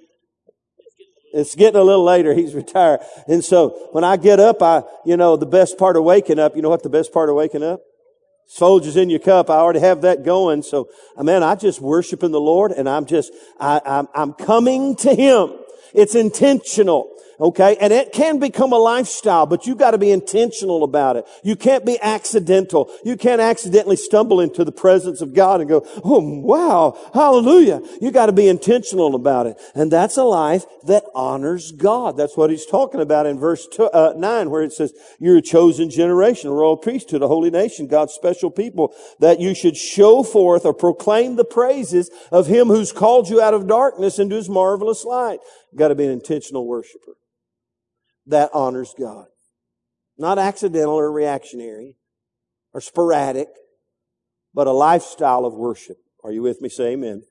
[1.34, 2.34] It's getting a little later.
[2.34, 3.00] He's retired.
[3.30, 6.58] And so when I get up, I, you know, the best part of waking up,
[6.58, 7.80] you know what the best part of waking up?
[8.60, 9.50] Folgers in your cup.
[9.50, 10.64] I already have that going.
[10.64, 14.34] So, uh, man, I just worship in the Lord and I'm just, I, I'm, I'm
[14.34, 15.54] coming to Him.
[15.93, 17.10] It's intentional.
[17.40, 17.78] Okay.
[17.80, 21.26] And it can become a lifestyle, but you got to be intentional about it.
[21.44, 22.92] You can't be accidental.
[23.06, 26.98] You can't accidentally stumble into the presence of God and go, Oh, wow.
[27.14, 27.82] Hallelujah.
[28.02, 29.58] You got to be intentional about it.
[29.76, 32.18] And that's a life that honors God.
[32.18, 35.42] That's what he's talking about in verse two, uh, nine, where it says, you're a
[35.42, 40.24] chosen generation, a royal priesthood, a holy nation, God's special people, that you should show
[40.24, 44.50] forth or proclaim the praises of him who's called you out of darkness into his
[44.50, 45.40] marvelous light.
[45.72, 47.14] You've got to be an intentional worshiper
[48.28, 49.28] that honors God.
[50.18, 51.96] Not accidental or reactionary
[52.74, 53.48] or sporadic,
[54.54, 55.98] but a lifestyle of worship.
[56.24, 56.70] Are you with me?
[56.70, 57.24] Say amen.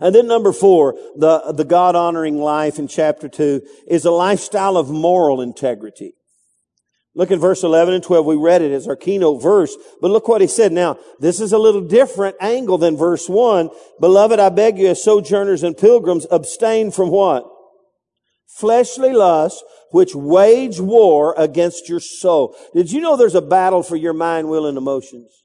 [0.00, 4.76] And then number four, the, the God honoring life in chapter two is a lifestyle
[4.76, 6.14] of moral integrity.
[7.14, 8.26] Look at verse 11 and 12.
[8.26, 10.72] We read it as our keynote verse, but look what he said.
[10.72, 13.70] Now, this is a little different angle than verse 1.
[13.98, 17.44] Beloved, I beg you as sojourners and pilgrims, abstain from what?
[18.46, 22.56] Fleshly lusts, which wage war against your soul.
[22.74, 25.44] Did you know there's a battle for your mind, will, and emotions?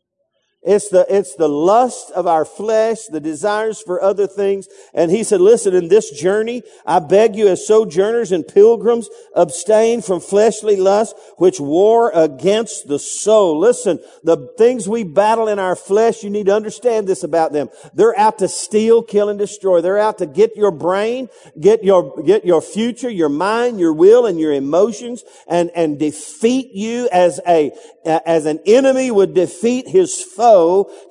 [0.66, 4.70] It's the, it's the lust of our flesh, the desires for other things.
[4.94, 10.02] And he said, listen, in this journey, I beg you as sojourners and pilgrims, abstain
[10.02, 13.60] from fleshly lust, which war against the soul.
[13.60, 17.70] Listen, the things we battle in our flesh, you need to understand this about them.
[17.94, 19.82] They're out to steal, kill, and destroy.
[19.82, 21.28] They're out to get your brain,
[21.60, 26.72] get your, get your future, your mind, your will, and your emotions, and, and defeat
[26.72, 27.74] you as a,
[28.06, 30.53] as an enemy would defeat his foe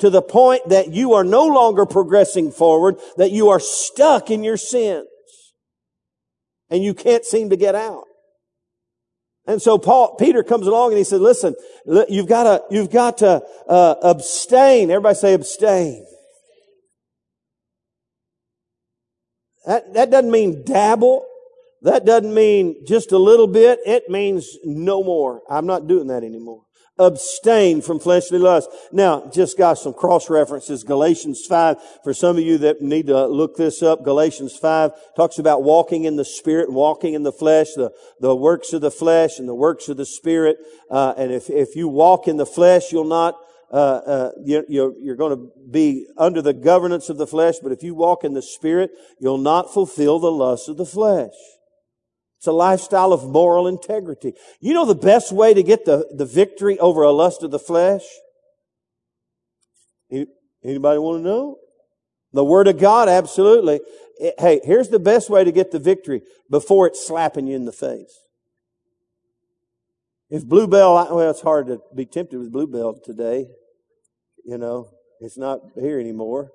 [0.01, 4.45] to the point that you are no longer progressing forward, that you are stuck in
[4.45, 5.07] your sins.
[6.70, 8.05] And you can't seem to get out.
[9.47, 11.55] And so Paul, Peter comes along and he said, listen,
[12.09, 14.90] you've got to, you've got to, uh, abstain.
[14.90, 16.07] Everybody say abstain.
[19.66, 21.26] That, that doesn't mean dabble.
[21.82, 23.80] That doesn't mean just a little bit.
[23.84, 25.43] It means no more.
[25.51, 26.62] I'm not doing that anymore
[26.99, 28.68] abstain from fleshly lust.
[28.93, 30.84] Now, just got some cross references.
[30.84, 35.38] Galatians 5, for some of you that need to look this up, Galatians 5 talks
[35.38, 38.90] about walking in the spirit and walking in the flesh, the, the works of the
[38.90, 40.59] flesh and the works of the spirit.
[40.90, 43.36] Uh, and if, if you walk in the flesh, you'll not,
[43.72, 47.72] uh, uh, you, you're, you're going to be under the governance of the flesh, but
[47.72, 51.32] if you walk in the spirit, you'll not fulfill the lust of the flesh.
[52.43, 54.34] It's a lifestyle of moral integrity.
[54.59, 57.59] You know the best way to get the, the victory over a lust of the
[57.61, 58.03] flesh?
[60.11, 61.59] Anybody want to know?
[62.32, 63.78] The Word of God, absolutely.
[64.18, 67.64] It, hey, here's the best way to get the victory before it's slapping you in
[67.64, 68.18] the face.
[70.28, 73.47] If Blue Bell, well, it's hard to be tempted with Blue Bell today.
[74.45, 74.88] You know,
[75.20, 76.51] it's not here anymore.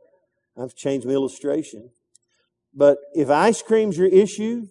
[0.61, 1.91] I've changed my illustration.
[2.73, 4.67] But if ice cream's your issue,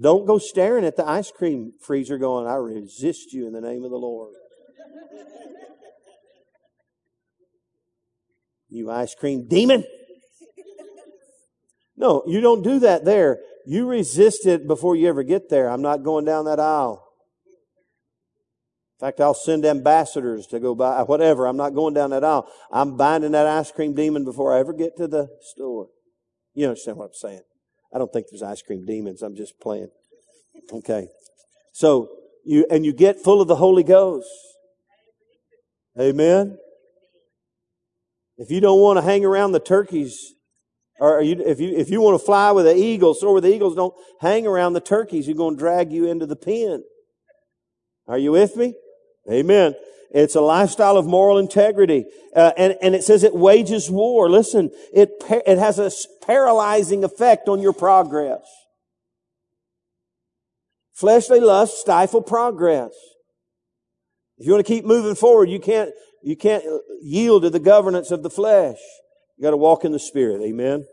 [0.00, 3.84] don't go staring at the ice cream freezer going, I resist you in the name
[3.84, 4.34] of the Lord.
[8.68, 9.84] you ice cream demon.
[11.96, 13.38] No, you don't do that there.
[13.66, 15.68] You resist it before you ever get there.
[15.68, 17.04] I'm not going down that aisle.
[19.00, 21.46] In fact, I'll send ambassadors to go buy whatever.
[21.46, 22.48] I'm not going down that aisle.
[22.72, 25.88] I'm binding that ice cream demon before I ever get to the store.
[26.54, 27.42] You understand what I'm saying?
[27.92, 29.22] I don't think there's ice cream demons.
[29.22, 29.88] I'm just playing.
[30.72, 31.08] Okay.
[31.72, 32.08] So
[32.44, 34.28] you, and you get full of the Holy Ghost.
[35.98, 36.58] Amen.
[38.36, 40.34] If you don't want to hang around the turkeys,
[41.00, 43.54] or you, if you, if you want to fly with the eagles, soar with the
[43.54, 45.26] eagles, don't hang around the turkeys.
[45.26, 46.84] You're going to drag you into the pen.
[48.06, 48.74] Are you with me?
[49.30, 49.74] Amen.
[50.10, 52.06] It's a lifestyle of moral integrity.
[52.34, 54.30] Uh, and, and it says it wages war.
[54.30, 55.90] Listen, it, it has a
[56.24, 58.42] paralyzing effect on your progress.
[60.94, 62.92] Fleshly lust stifle progress.
[64.38, 65.90] If you want to keep moving forward, you can't,
[66.22, 66.64] you can't
[67.02, 68.78] yield to the governance of the flesh.
[69.36, 70.42] You got to walk in the Spirit.
[70.42, 70.84] Amen.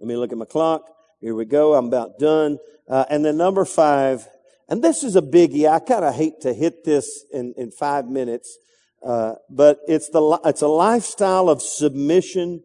[0.00, 0.82] Let me look at my clock.
[1.20, 1.74] Here we go.
[1.74, 2.58] I'm about done.
[2.88, 4.28] Uh, and then number five,
[4.68, 5.68] and this is a biggie.
[5.68, 8.58] I kind of hate to hit this in, in five minutes,
[9.04, 12.62] uh, but it's the it's a lifestyle of submission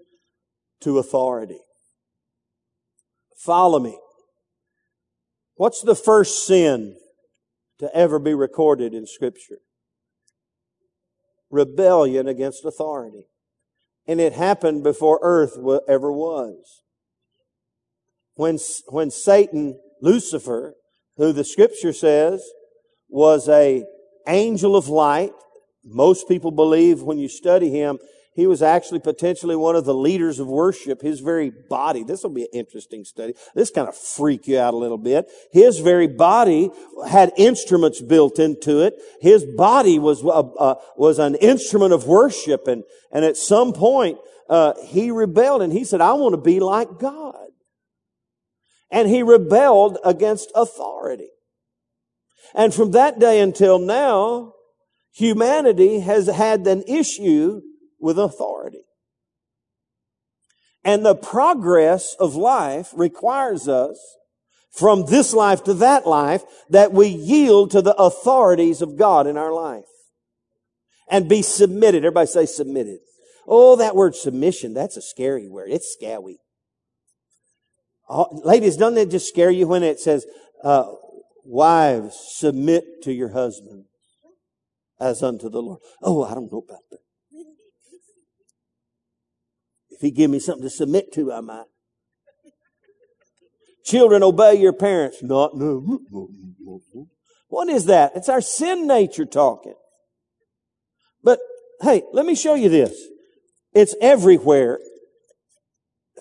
[0.81, 1.59] to authority.
[3.37, 3.97] Follow me.
[5.55, 6.97] What's the first sin
[7.79, 9.59] to ever be recorded in Scripture?
[11.51, 13.25] Rebellion against authority.
[14.07, 16.81] And it happened before earth ever was.
[18.35, 20.75] When, when Satan, Lucifer,
[21.21, 22.43] who the scripture says
[23.07, 23.85] was a
[24.27, 25.31] angel of light.
[25.85, 27.99] Most people believe when you study him,
[28.33, 31.01] he was actually potentially one of the leaders of worship.
[31.01, 33.35] His very body, this will be an interesting study.
[33.53, 35.29] This kind of freak you out a little bit.
[35.51, 36.71] His very body
[37.07, 38.95] had instruments built into it.
[39.19, 42.67] His body was, uh, uh, was an instrument of worship.
[42.67, 44.17] And, and at some point,
[44.49, 47.40] uh, he rebelled and he said, I want to be like God
[48.91, 51.29] and he rebelled against authority.
[52.53, 54.53] And from that day until now,
[55.13, 57.61] humanity has had an issue
[57.99, 58.83] with authority.
[60.83, 63.97] And the progress of life requires us
[64.71, 69.37] from this life to that life that we yield to the authorities of God in
[69.37, 69.85] our life
[71.09, 71.99] and be submitted.
[71.99, 72.99] Everybody say submitted.
[73.47, 75.69] Oh, that word submission, that's a scary word.
[75.71, 76.39] It's scary.
[78.11, 80.25] Ladies, doesn't it just scare you when it says,
[80.63, 80.85] uh,
[81.43, 83.85] Wives, submit to your husband
[84.99, 85.79] as unto the Lord.
[86.01, 86.99] Oh, I don't know about that.
[89.89, 91.65] If he give me something to submit to, I might.
[93.83, 95.23] Children, obey your parents.
[95.23, 95.99] Not, no.
[97.47, 98.11] What is that?
[98.15, 99.75] It's our sin nature talking.
[101.23, 101.39] But
[101.81, 102.95] hey, let me show you this.
[103.73, 104.79] It's everywhere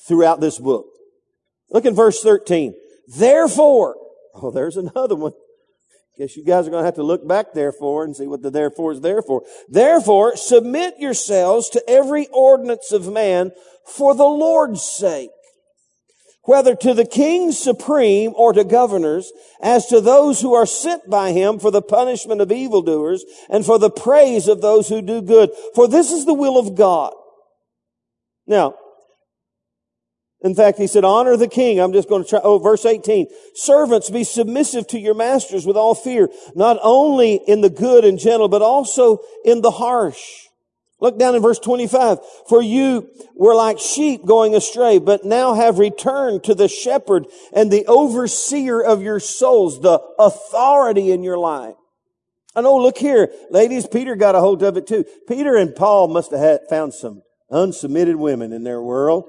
[0.07, 0.86] throughout this book.
[1.71, 2.75] Look in verse 13.
[3.07, 3.97] Therefore,
[4.35, 5.33] oh, there's another one.
[6.18, 8.51] Guess you guys are going to have to look back therefore and see what the
[8.51, 9.43] therefore is there for.
[9.68, 13.53] Therefore, submit yourselves to every ordinance of man
[13.87, 15.31] for the Lord's sake
[16.45, 21.33] whether to the king supreme or to governors, as to those who are sent by
[21.33, 25.51] him for the punishment of evildoers and for the praise of those who do good.
[25.75, 27.12] For this is the will of God.
[28.47, 28.75] Now,
[30.43, 31.80] in fact, he said, honor the king.
[31.80, 32.41] I'm just going to try.
[32.43, 33.26] Oh, verse 18.
[33.55, 38.18] Servants, be submissive to your masters with all fear, not only in the good and
[38.18, 40.49] gentle, but also in the harsh.
[40.99, 42.18] Look down in verse 25.
[42.49, 47.70] For you were like sheep going astray, but now have returned to the shepherd and
[47.70, 51.74] the overseer of your souls, the authority in your life.
[52.57, 55.05] And oh, look here, ladies, Peter got a hold of it too.
[55.28, 59.24] Peter and Paul must have had, found some unsubmitted women in their world.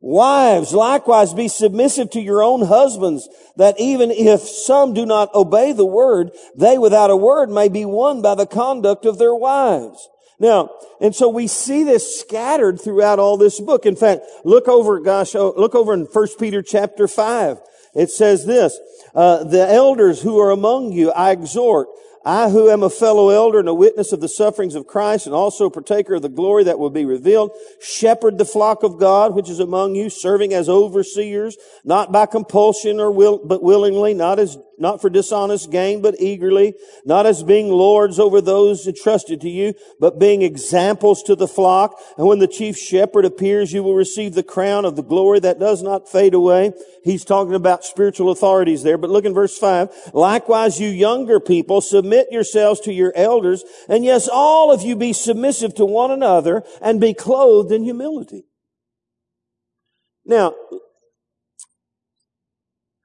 [0.00, 5.72] Wives, likewise be submissive to your own husbands, that even if some do not obey
[5.72, 10.08] the word, they without a word may be won by the conduct of their wives.
[10.38, 10.70] Now,
[11.00, 13.86] and so we see this scattered throughout all this book.
[13.86, 17.58] In fact, look over, gosh, oh, look over in 1 Peter chapter 5.
[17.96, 18.78] It says this,
[19.16, 21.88] uh, the elders who are among you, I exhort,
[22.28, 25.34] I who am a fellow elder and a witness of the sufferings of Christ and
[25.34, 29.34] also a partaker of the glory that will be revealed, shepherd the flock of God
[29.34, 34.38] which is among you, serving as overseers, not by compulsion or will, but willingly, not
[34.38, 36.74] as not for dishonest gain, but eagerly,
[37.04, 42.00] not as being lords over those entrusted to you, but being examples to the flock.
[42.16, 45.58] And when the chief shepherd appears, you will receive the crown of the glory that
[45.58, 46.72] does not fade away.
[47.04, 49.88] He's talking about spiritual authorities there, but look in verse five.
[50.12, 55.12] Likewise, you younger people, submit yourselves to your elders, and yes, all of you be
[55.12, 58.44] submissive to one another and be clothed in humility.
[60.24, 60.54] Now,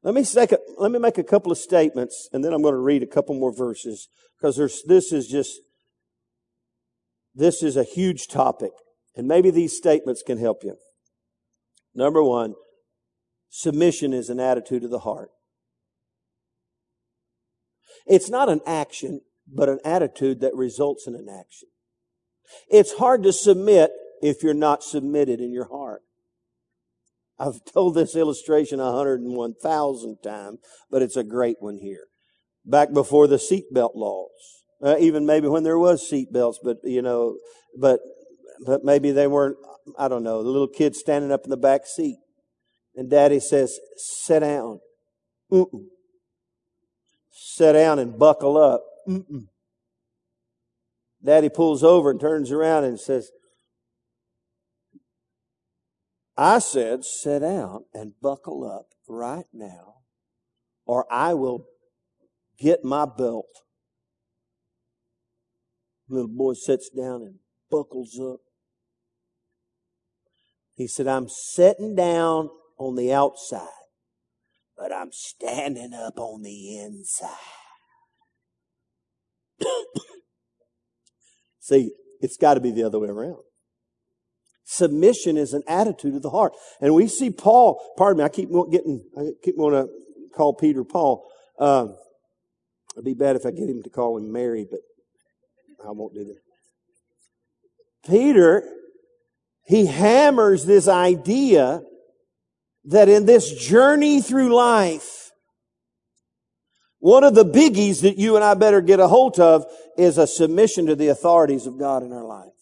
[0.03, 2.79] let me, a, let me make a couple of statements and then I'm going to
[2.79, 5.61] read a couple more verses because this is just,
[7.33, 8.71] this is a huge topic
[9.15, 10.75] and maybe these statements can help you.
[11.95, 12.55] Number one,
[13.49, 15.29] submission is an attitude of the heart.
[18.05, 21.69] It's not an action, but an attitude that results in an action.
[22.67, 23.91] It's hard to submit
[24.21, 26.01] if you're not submitted in your heart.
[27.43, 32.05] I've told this illustration 101,000 times, but it's a great one here.
[32.65, 37.37] Back before the seatbelt laws, uh, even maybe when there was seatbelts, but you know,
[37.77, 37.99] but
[38.65, 39.57] but maybe they weren't.
[39.99, 40.41] I don't know.
[40.43, 42.19] The little kid standing up in the back seat,
[42.95, 44.79] and Daddy says, "Sit down."
[45.51, 45.87] Mm-mm.
[47.31, 48.83] Sit down and buckle up.
[49.07, 49.47] Mm-mm.
[51.23, 53.31] Daddy pulls over and turns around and says,
[56.35, 59.97] I said, sit down and buckle up right now,
[60.85, 61.67] or I will
[62.57, 63.45] get my belt.
[66.09, 67.35] Little boy sits down and
[67.69, 68.39] buckles up.
[70.75, 73.67] He said, I'm sitting down on the outside,
[74.75, 77.29] but I'm standing up on the inside.
[81.59, 83.43] See, it's got to be the other way around.
[84.73, 86.53] Submission is an attitude of the heart.
[86.81, 89.89] And we see Paul, pardon me, I keep getting, I keep wanting to
[90.35, 91.23] call Peter Paul.
[91.59, 91.95] Um,
[92.95, 94.79] it'd be bad if I get him to call him Mary, but
[95.87, 96.39] I won't do that.
[98.09, 98.67] Peter,
[99.65, 101.83] he hammers this idea
[102.85, 105.29] that in this journey through life,
[106.97, 109.65] one of the biggies that you and I better get a hold of
[109.99, 112.52] is a submission to the authorities of God in our life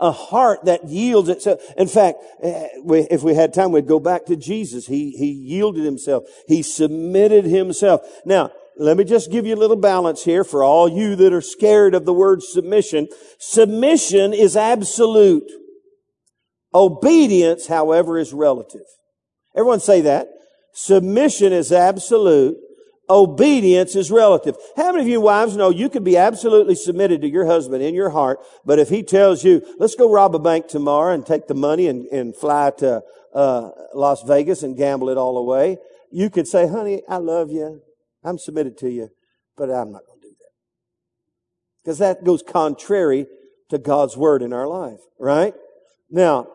[0.00, 1.60] a heart that yields itself.
[1.76, 2.68] In fact, eh,
[3.10, 4.86] if we had time, we'd go back to Jesus.
[4.86, 6.24] He, he yielded himself.
[6.48, 8.00] He submitted himself.
[8.24, 11.42] Now, let me just give you a little balance here for all you that are
[11.42, 13.08] scared of the word submission.
[13.38, 15.50] Submission is absolute.
[16.74, 18.86] Obedience, however, is relative.
[19.54, 20.28] Everyone say that.
[20.72, 22.56] Submission is absolute.
[23.10, 24.56] Obedience is relative.
[24.76, 27.92] How many of you wives know you can be absolutely submitted to your husband in
[27.92, 31.48] your heart, but if he tells you, let's go rob a bank tomorrow and take
[31.48, 33.02] the money and, and fly to
[33.34, 35.78] uh, Las Vegas and gamble it all away,
[36.12, 37.82] you could say, honey, I love you.
[38.22, 39.08] I'm submitted to you,
[39.56, 40.52] but I'm not going to do that.
[41.82, 43.26] Because that goes contrary
[43.70, 45.54] to God's word in our life, right?
[46.10, 46.48] Now,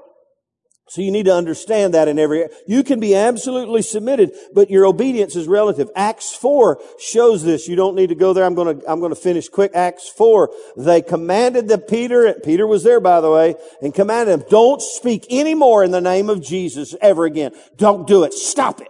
[0.87, 4.85] so you need to understand that in every, you can be absolutely submitted, but your
[4.85, 5.89] obedience is relative.
[5.95, 7.67] Acts 4 shows this.
[7.67, 8.45] You don't need to go there.
[8.45, 9.71] I'm going to, I'm going to finish quick.
[9.73, 10.51] Acts 4.
[10.77, 15.25] They commanded the Peter, Peter was there by the way, and commanded him, don't speak
[15.31, 17.51] anymore in the name of Jesus ever again.
[17.77, 18.33] Don't do it.
[18.33, 18.89] Stop it.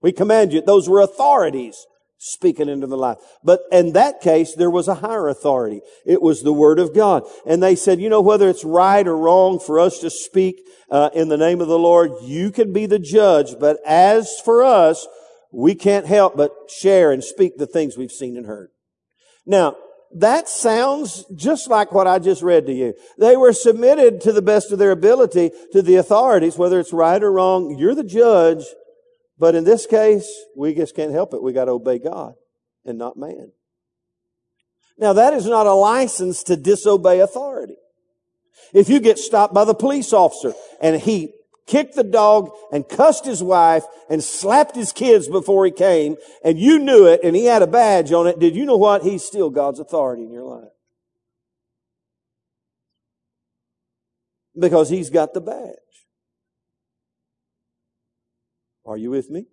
[0.00, 0.62] We command you.
[0.62, 1.86] Those were authorities
[2.18, 3.18] speaking into the life.
[3.44, 5.80] But in that case, there was a higher authority.
[6.04, 7.24] It was the Word of God.
[7.46, 10.60] And they said, you know, whether it's right or wrong for us to speak
[10.90, 13.58] uh, in the name of the Lord, you can be the judge.
[13.60, 15.06] But as for us,
[15.52, 18.70] we can't help but share and speak the things we've seen and heard.
[19.44, 19.76] Now,
[20.14, 22.94] that sounds just like what I just read to you.
[23.18, 27.22] They were submitted to the best of their ability to the authorities, whether it's right
[27.22, 27.76] or wrong.
[27.78, 28.64] You're the judge.
[29.38, 31.42] But in this case, we just can't help it.
[31.42, 32.34] We got to obey God
[32.84, 33.52] and not man.
[34.98, 37.76] Now that is not a license to disobey authority.
[38.72, 41.34] If you get stopped by the police officer and he
[41.66, 46.58] kicked the dog and cussed his wife and slapped his kids before he came and
[46.58, 49.02] you knew it and he had a badge on it, did you know what?
[49.02, 50.70] He's still God's authority in your life.
[54.58, 55.85] Because he's got the badge.
[58.86, 59.46] Are you with me?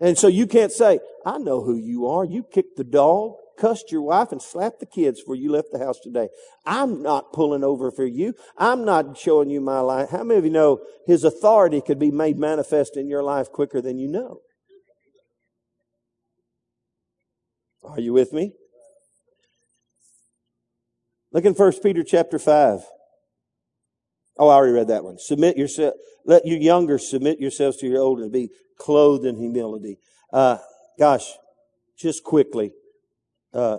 [0.00, 2.24] And so you can't say, I know who you are.
[2.24, 5.78] You kicked the dog, cussed your wife, and slapped the kids before you left the
[5.78, 6.28] house today.
[6.64, 8.34] I'm not pulling over for you.
[8.56, 10.10] I'm not showing you my life.
[10.10, 13.82] How many of you know his authority could be made manifest in your life quicker
[13.82, 14.40] than you know?
[17.82, 18.52] Are you with me?
[21.32, 22.80] Look in 1 Peter chapter 5.
[24.38, 25.18] Oh, I already read that one.
[25.18, 25.94] Submit yourself.
[26.24, 29.98] Let your younger submit yourselves to your older and be clothed in humility.
[30.32, 30.58] Uh,
[30.98, 31.26] gosh,
[31.98, 32.72] just quickly,
[33.52, 33.78] uh,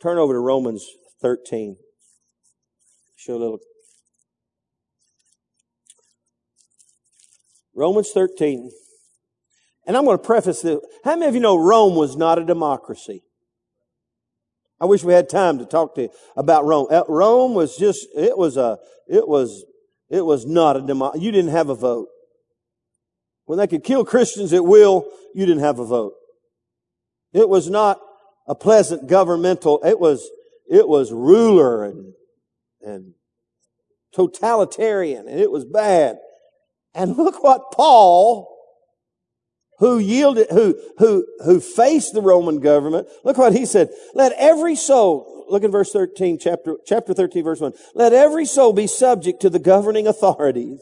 [0.00, 0.86] turn over to Romans
[1.20, 1.76] 13.
[3.16, 3.58] Show a little.
[7.74, 8.70] Romans 13.
[9.86, 10.78] And I'm going to preface this.
[11.04, 13.22] How many of you know Rome was not a democracy?
[14.80, 16.86] I wish we had time to talk to you about Rome.
[16.90, 18.78] Uh, Rome was just, it was a,
[19.08, 19.64] it was
[20.10, 21.24] it was not a democracy.
[21.24, 22.08] You didn't have a vote.
[23.46, 26.14] When they could kill Christians at will, you didn't have a vote.
[27.32, 28.00] It was not
[28.46, 30.28] a pleasant governmental, it was,
[30.68, 32.14] it was ruler and,
[32.80, 33.14] and
[34.12, 36.18] totalitarian and it was bad.
[36.94, 38.48] And look what Paul,
[39.78, 43.90] who yielded, who, who, who faced the Roman government, look what he said.
[44.14, 47.72] Let every soul, look in verse 13, chapter, chapter 13, verse 1.
[47.94, 50.80] Let every soul be subject to the governing authorities.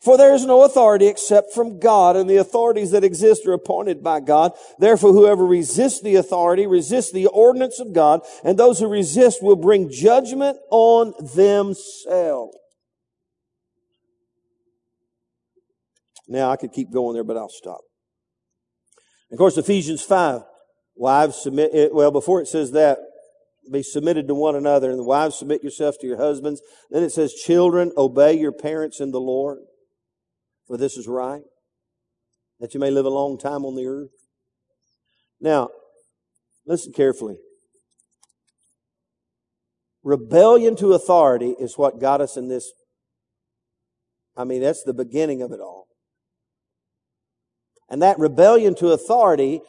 [0.00, 4.02] For there is no authority except from God, and the authorities that exist are appointed
[4.02, 4.52] by God.
[4.78, 9.56] Therefore, whoever resists the authority resists the ordinance of God, and those who resist will
[9.56, 12.54] bring judgment on themselves.
[16.28, 17.80] Now, I could keep going there, but I'll stop.
[19.32, 20.42] Of course, Ephesians 5
[20.96, 22.98] Wives submit, it, well, before it says that,
[23.70, 26.60] be submitted to one another, and the wives submit yourself to your husbands.
[26.90, 29.58] Then it says, children, obey your parents in the Lord,
[30.66, 31.42] for this is right,
[32.60, 34.10] that you may live a long time on the earth.
[35.40, 35.70] Now,
[36.66, 37.36] listen carefully.
[40.02, 42.70] Rebellion to authority is what got us in this.
[44.36, 45.86] I mean, that's the beginning of it all.
[47.88, 49.60] And that rebellion to authority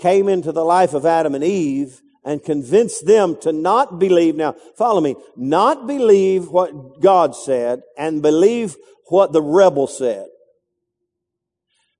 [0.00, 4.36] came into the life of Adam and Eve and convinced them to not believe.
[4.36, 5.16] Now, follow me.
[5.36, 8.76] Not believe what God said and believe
[9.06, 10.26] what the rebel said.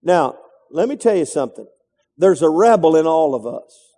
[0.02, 0.36] Now,
[0.70, 1.66] let me tell you something.
[2.16, 3.90] There's a rebel in all of us.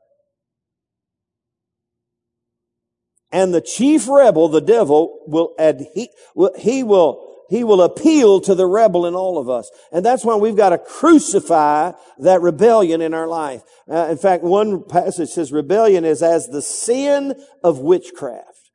[3.33, 6.11] And the chief rebel, the devil, will, add, he,
[6.59, 9.71] he will he will appeal to the rebel in all of us.
[9.93, 13.61] And that's why we've got to crucify that rebellion in our life.
[13.87, 18.71] Uh, in fact, one passage says rebellion is as the sin of witchcraft.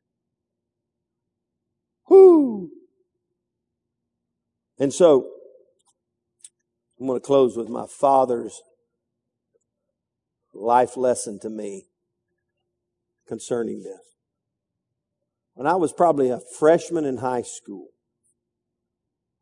[2.07, 2.69] Whoo!
[4.77, 5.27] And so,
[6.99, 8.61] I'm going to close with my father's
[10.53, 11.87] life lesson to me
[13.27, 14.01] concerning this.
[15.55, 17.87] When I was probably a freshman in high school,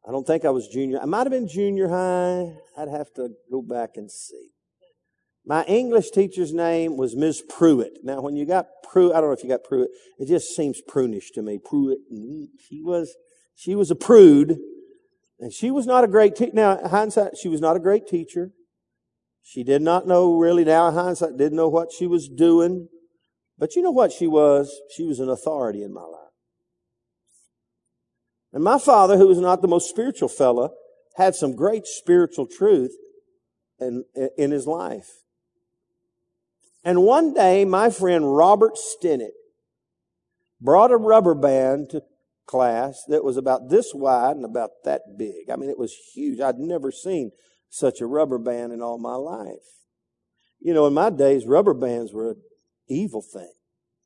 [0.07, 0.99] I don't think I was junior.
[1.01, 2.53] I might have been junior high.
[2.77, 4.49] I'd have to go back and see.
[5.45, 7.43] My English teacher's name was Ms.
[7.49, 7.99] Pruitt.
[8.03, 9.89] Now, when you got Pruitt, I don't know if you got Pruitt.
[10.19, 11.59] It just seems prunish to me.
[11.63, 11.99] Pruitt.
[12.67, 13.15] She was,
[13.55, 14.57] she was a prude,
[15.39, 16.51] and she was not a great teacher.
[16.53, 18.51] Now, hindsight, she was not a great teacher.
[19.43, 22.87] She did not know really now hindsight, didn't know what she was doing.
[23.57, 24.75] But you know what she was?
[24.95, 26.24] She was an authority in my life.
[28.55, 30.69] And my father, who was not the most spiritual fella,
[31.17, 32.95] had some great spiritual truth
[33.81, 34.05] in,
[34.37, 35.09] in his life.
[36.85, 39.33] And one day, my friend Robert Stinnett
[40.61, 42.03] brought a rubber band to
[42.45, 45.49] class that was about this wide and about that big.
[45.51, 46.39] I mean, it was huge.
[46.39, 47.31] I'd never seen
[47.69, 49.67] such a rubber band in all my life.
[50.61, 52.41] You know, in my days, rubber bands were an
[52.87, 53.51] evil thing.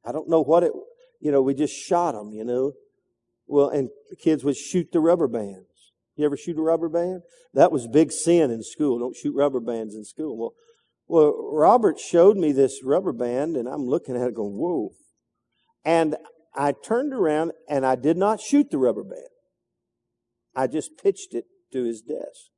[0.03, 0.71] I don't know what it,
[1.19, 2.73] you know, we just shot them, you know.
[3.49, 3.89] Well, and
[4.19, 5.65] kids would shoot the rubber bands.
[6.15, 7.23] You ever shoot a rubber band?
[7.53, 8.99] That was big sin in school.
[8.99, 10.37] Don't shoot rubber bands in school.
[10.37, 10.53] Well,
[11.07, 14.91] well, Robert showed me this rubber band and I'm looking at it going, whoa.
[15.83, 16.15] And
[16.55, 19.23] I turned around and I did not shoot the rubber band.
[20.55, 22.51] I just pitched it to his desk,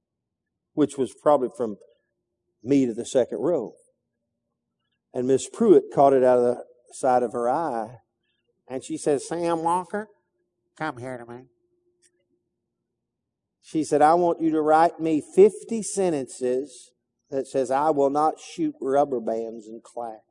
[0.73, 1.77] which was probably from
[2.61, 3.75] me to the second row.
[5.13, 6.63] And Miss Pruitt caught it out of the
[6.93, 7.99] side of her eye
[8.67, 10.09] and she said, Sam Walker,
[10.81, 11.43] come here to me.
[13.61, 16.91] She said, I want you to write me 50 sentences
[17.29, 20.21] that says, I will not shoot rubber bands in class.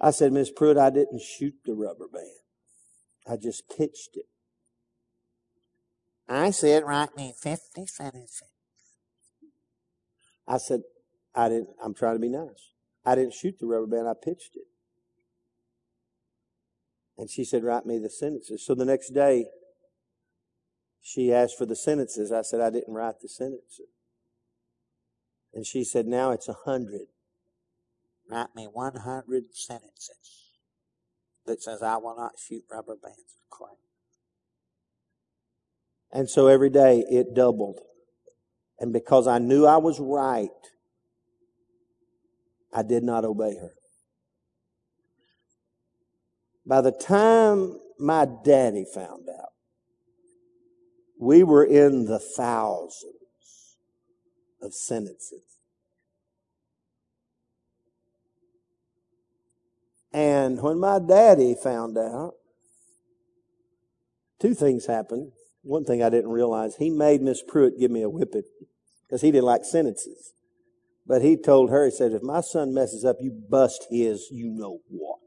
[0.00, 2.28] I said, Miss Pruitt, I didn't shoot the rubber band.
[3.26, 4.26] I just pitched it.
[6.28, 8.42] I said, write me 50 sentences.
[10.46, 10.82] I said,
[11.34, 12.70] I didn't, I'm trying to be nice.
[13.04, 14.68] I didn't shoot the rubber band, I pitched it.
[17.16, 18.64] And she said, write me the sentences.
[18.66, 19.46] So the next day,
[21.00, 22.32] she asked for the sentences.
[22.32, 23.86] I said, I didn't write the sentences.
[25.52, 27.06] And she said, now it's a hundred.
[28.28, 30.50] Write me 100 sentences
[31.46, 33.76] that says, I will not shoot rubber bands of clay.
[36.10, 37.80] And so every day it doubled.
[38.80, 40.48] And because I knew I was right,
[42.72, 43.74] I did not obey her.
[46.66, 49.50] By the time my daddy found out,
[51.20, 53.14] we were in the thousands
[54.62, 55.42] of sentences.
[60.12, 62.34] And when my daddy found out,
[64.40, 65.32] two things happened.
[65.62, 68.42] One thing I didn't realize, he made Miss Pruitt give me a whipping
[69.06, 70.32] because he didn't like sentences.
[71.06, 74.48] But he told her, he said, if my son messes up, you bust his, you
[74.48, 75.18] know what.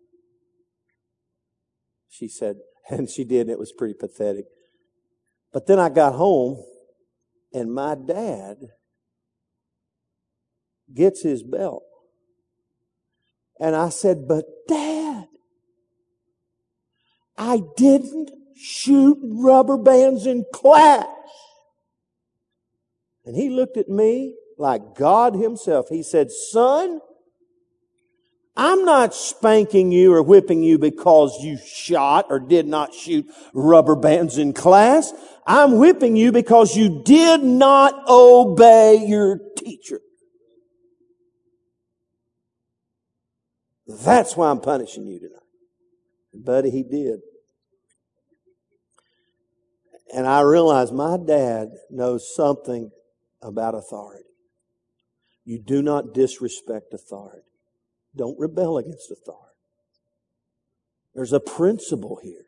[2.17, 2.57] She said,
[2.89, 4.45] and she did, and it was pretty pathetic.
[5.53, 6.63] But then I got home,
[7.53, 8.57] and my dad
[10.93, 11.83] gets his belt.
[13.59, 15.27] And I said, But dad,
[17.37, 21.07] I didn't shoot rubber bands in class.
[23.25, 25.89] And he looked at me like God himself.
[25.89, 27.01] He said, Son,
[28.57, 33.95] I'm not spanking you or whipping you because you shot or did not shoot rubber
[33.95, 35.13] bands in class.
[35.45, 40.01] I'm whipping you because you did not obey your teacher.
[43.85, 45.37] That's why I'm punishing you tonight.
[46.33, 47.19] Buddy, he did.
[50.13, 52.89] And I realized my dad knows something
[53.41, 54.23] about authority.
[55.45, 57.43] You do not disrespect authority.
[58.17, 59.43] Don't rebel against authority.
[61.15, 62.45] There's a principle here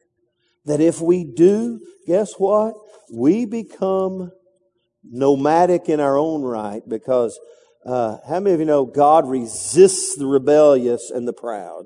[0.65, 2.76] that if we do, guess what?
[3.11, 4.32] We become
[5.03, 7.39] nomadic in our own right because
[7.86, 11.86] uh, how many of you know God resists the rebellious and the proud,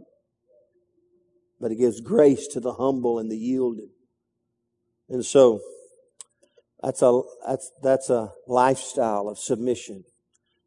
[1.59, 3.89] but He gives grace to the humble and the yielded.
[5.07, 5.61] And so,
[6.81, 10.03] that's a that's that's a lifestyle of submission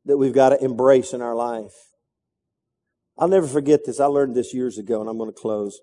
[0.07, 1.75] that we've got to embrace in our life.
[3.19, 4.01] I'll never forget this.
[4.01, 5.81] I learned this years ago, and I'm going to close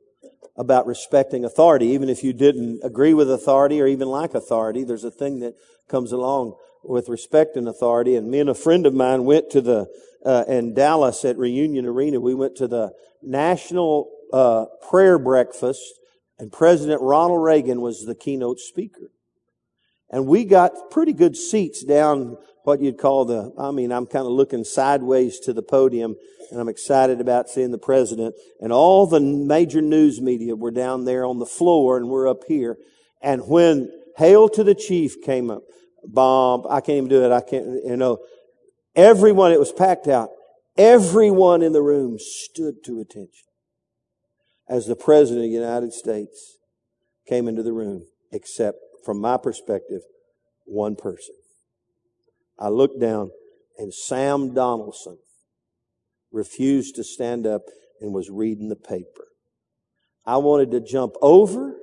[0.56, 1.88] about respecting authority.
[1.88, 5.56] Even if you didn't agree with authority or even like authority, there's a thing that
[5.90, 8.16] comes along with respect and authority.
[8.16, 9.88] And me and a friend of mine went to the,
[10.26, 12.92] uh, in Dallas at Reunion Arena, we went to the
[13.24, 15.82] National uh, Prayer Breakfast,
[16.38, 19.12] and President Ronald Reagan was the keynote speaker.
[20.10, 24.26] And we got pretty good seats down what you'd call the, I mean, I'm kind
[24.26, 26.16] of looking sideways to the podium
[26.52, 31.06] and I'm excited about seeing the president and all the major news media were down
[31.06, 32.78] there on the floor and we're up here.
[33.22, 35.64] And when Hail to the Chief came up,
[36.06, 36.66] bomb.
[36.70, 37.32] I can't even do it.
[37.32, 38.20] I can't, you know,
[38.96, 40.30] everyone, it was packed out.
[40.78, 43.48] Everyone in the room stood to attention
[44.68, 46.58] as the President of the United States
[47.28, 50.02] came into the room, except from my perspective,
[50.66, 51.36] one person.
[52.60, 53.32] I looked down
[53.78, 55.18] and Sam Donaldson
[56.32, 57.64] refused to stand up
[58.02, 59.28] and was reading the paper.
[60.26, 61.78] I wanted to jump over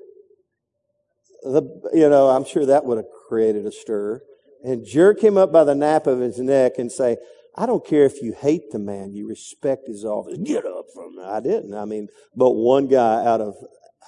[1.43, 1.63] the,
[1.95, 4.21] you know, I'm sure that would have created a stir
[4.63, 7.17] and jerk him up by the nape of his neck and say,
[7.57, 10.39] I don't care if you hate the man, you respect his office.
[10.45, 11.31] Get up from there.
[11.31, 11.75] I didn't.
[11.75, 13.55] I mean, but one guy out of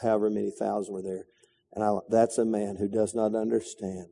[0.01, 1.25] however many thousand were there.
[1.75, 4.09] And I, that's a man who does not understand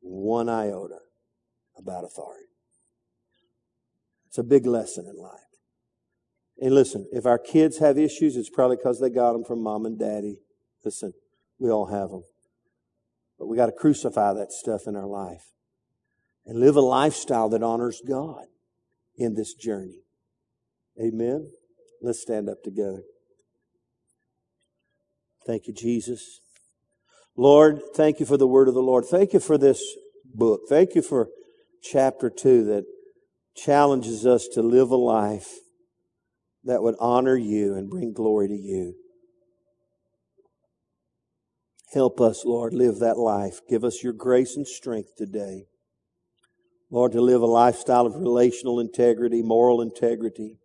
[0.00, 0.98] one iota
[1.86, 2.46] about authority.
[4.26, 5.40] It's a big lesson in life.
[6.60, 9.86] And listen, if our kids have issues, it's probably because they got them from mom
[9.86, 10.38] and daddy.
[10.84, 11.12] Listen,
[11.58, 12.24] we all have them.
[13.38, 15.52] But we got to crucify that stuff in our life
[16.44, 18.46] and live a lifestyle that honors God
[19.16, 20.00] in this journey.
[21.00, 21.50] Amen.
[22.02, 23.02] Let's stand up together.
[25.46, 26.40] Thank you, Jesus.
[27.36, 29.04] Lord, thank you for the word of the Lord.
[29.04, 29.82] Thank you for this
[30.24, 30.62] book.
[30.68, 31.28] Thank you for
[31.90, 32.84] chapter two that
[33.54, 35.48] challenges us to live a life
[36.64, 38.94] that would honor you and bring glory to you.
[41.92, 43.60] Help us, Lord, live that life.
[43.68, 45.66] Give us your grace and strength today.
[46.90, 50.58] Lord, to live a lifestyle of relational integrity, moral integrity.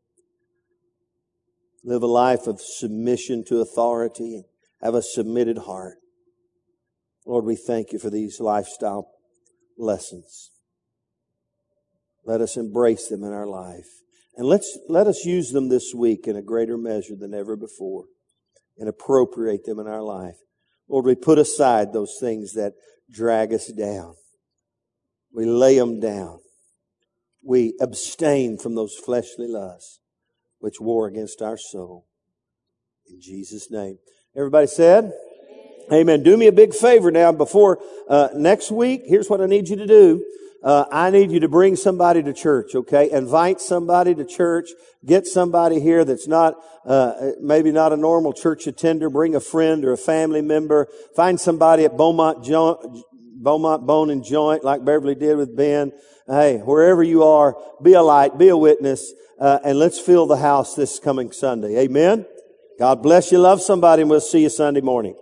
[1.84, 4.43] Live a life of submission to authority
[4.82, 5.97] have a submitted heart.
[7.26, 9.11] Lord, we thank you for these lifestyle
[9.78, 10.49] lessons.
[12.26, 13.88] Let us embrace them in our life.
[14.38, 18.05] And let's, let us use them this week in a greater measure than ever before
[18.78, 20.38] and appropriate them in our life.
[20.88, 22.74] Lord, we put aside those things that
[23.11, 24.15] drag us down.
[25.34, 26.39] We lay them down.
[27.43, 29.99] We abstain from those fleshly lusts
[30.59, 32.05] which war against our soul.
[33.09, 33.97] In Jesus' name.
[34.36, 35.11] Everybody said?
[35.91, 36.24] Amen.
[36.24, 39.01] Do me a big favor now before uh, next week.
[39.05, 40.24] Here's what I need you to do.
[40.64, 43.09] Uh, I need you to bring somebody to church, okay?
[43.09, 44.70] Invite somebody to church.
[45.03, 46.55] Get somebody here that's not,
[46.86, 49.09] uh, maybe not a normal church attender.
[49.09, 50.88] Bring a friend or a family member.
[51.16, 55.91] Find somebody at Beaumont, Beaumont Bone and Joint like Beverly did with Ben.
[56.28, 60.38] Hey, wherever you are, be a light, be a witness, uh, and let's fill the
[60.38, 61.80] house this coming Sunday.
[61.80, 62.26] Amen?
[62.78, 63.39] God bless you.
[63.39, 65.16] Love somebody and we'll see you Sunday morning.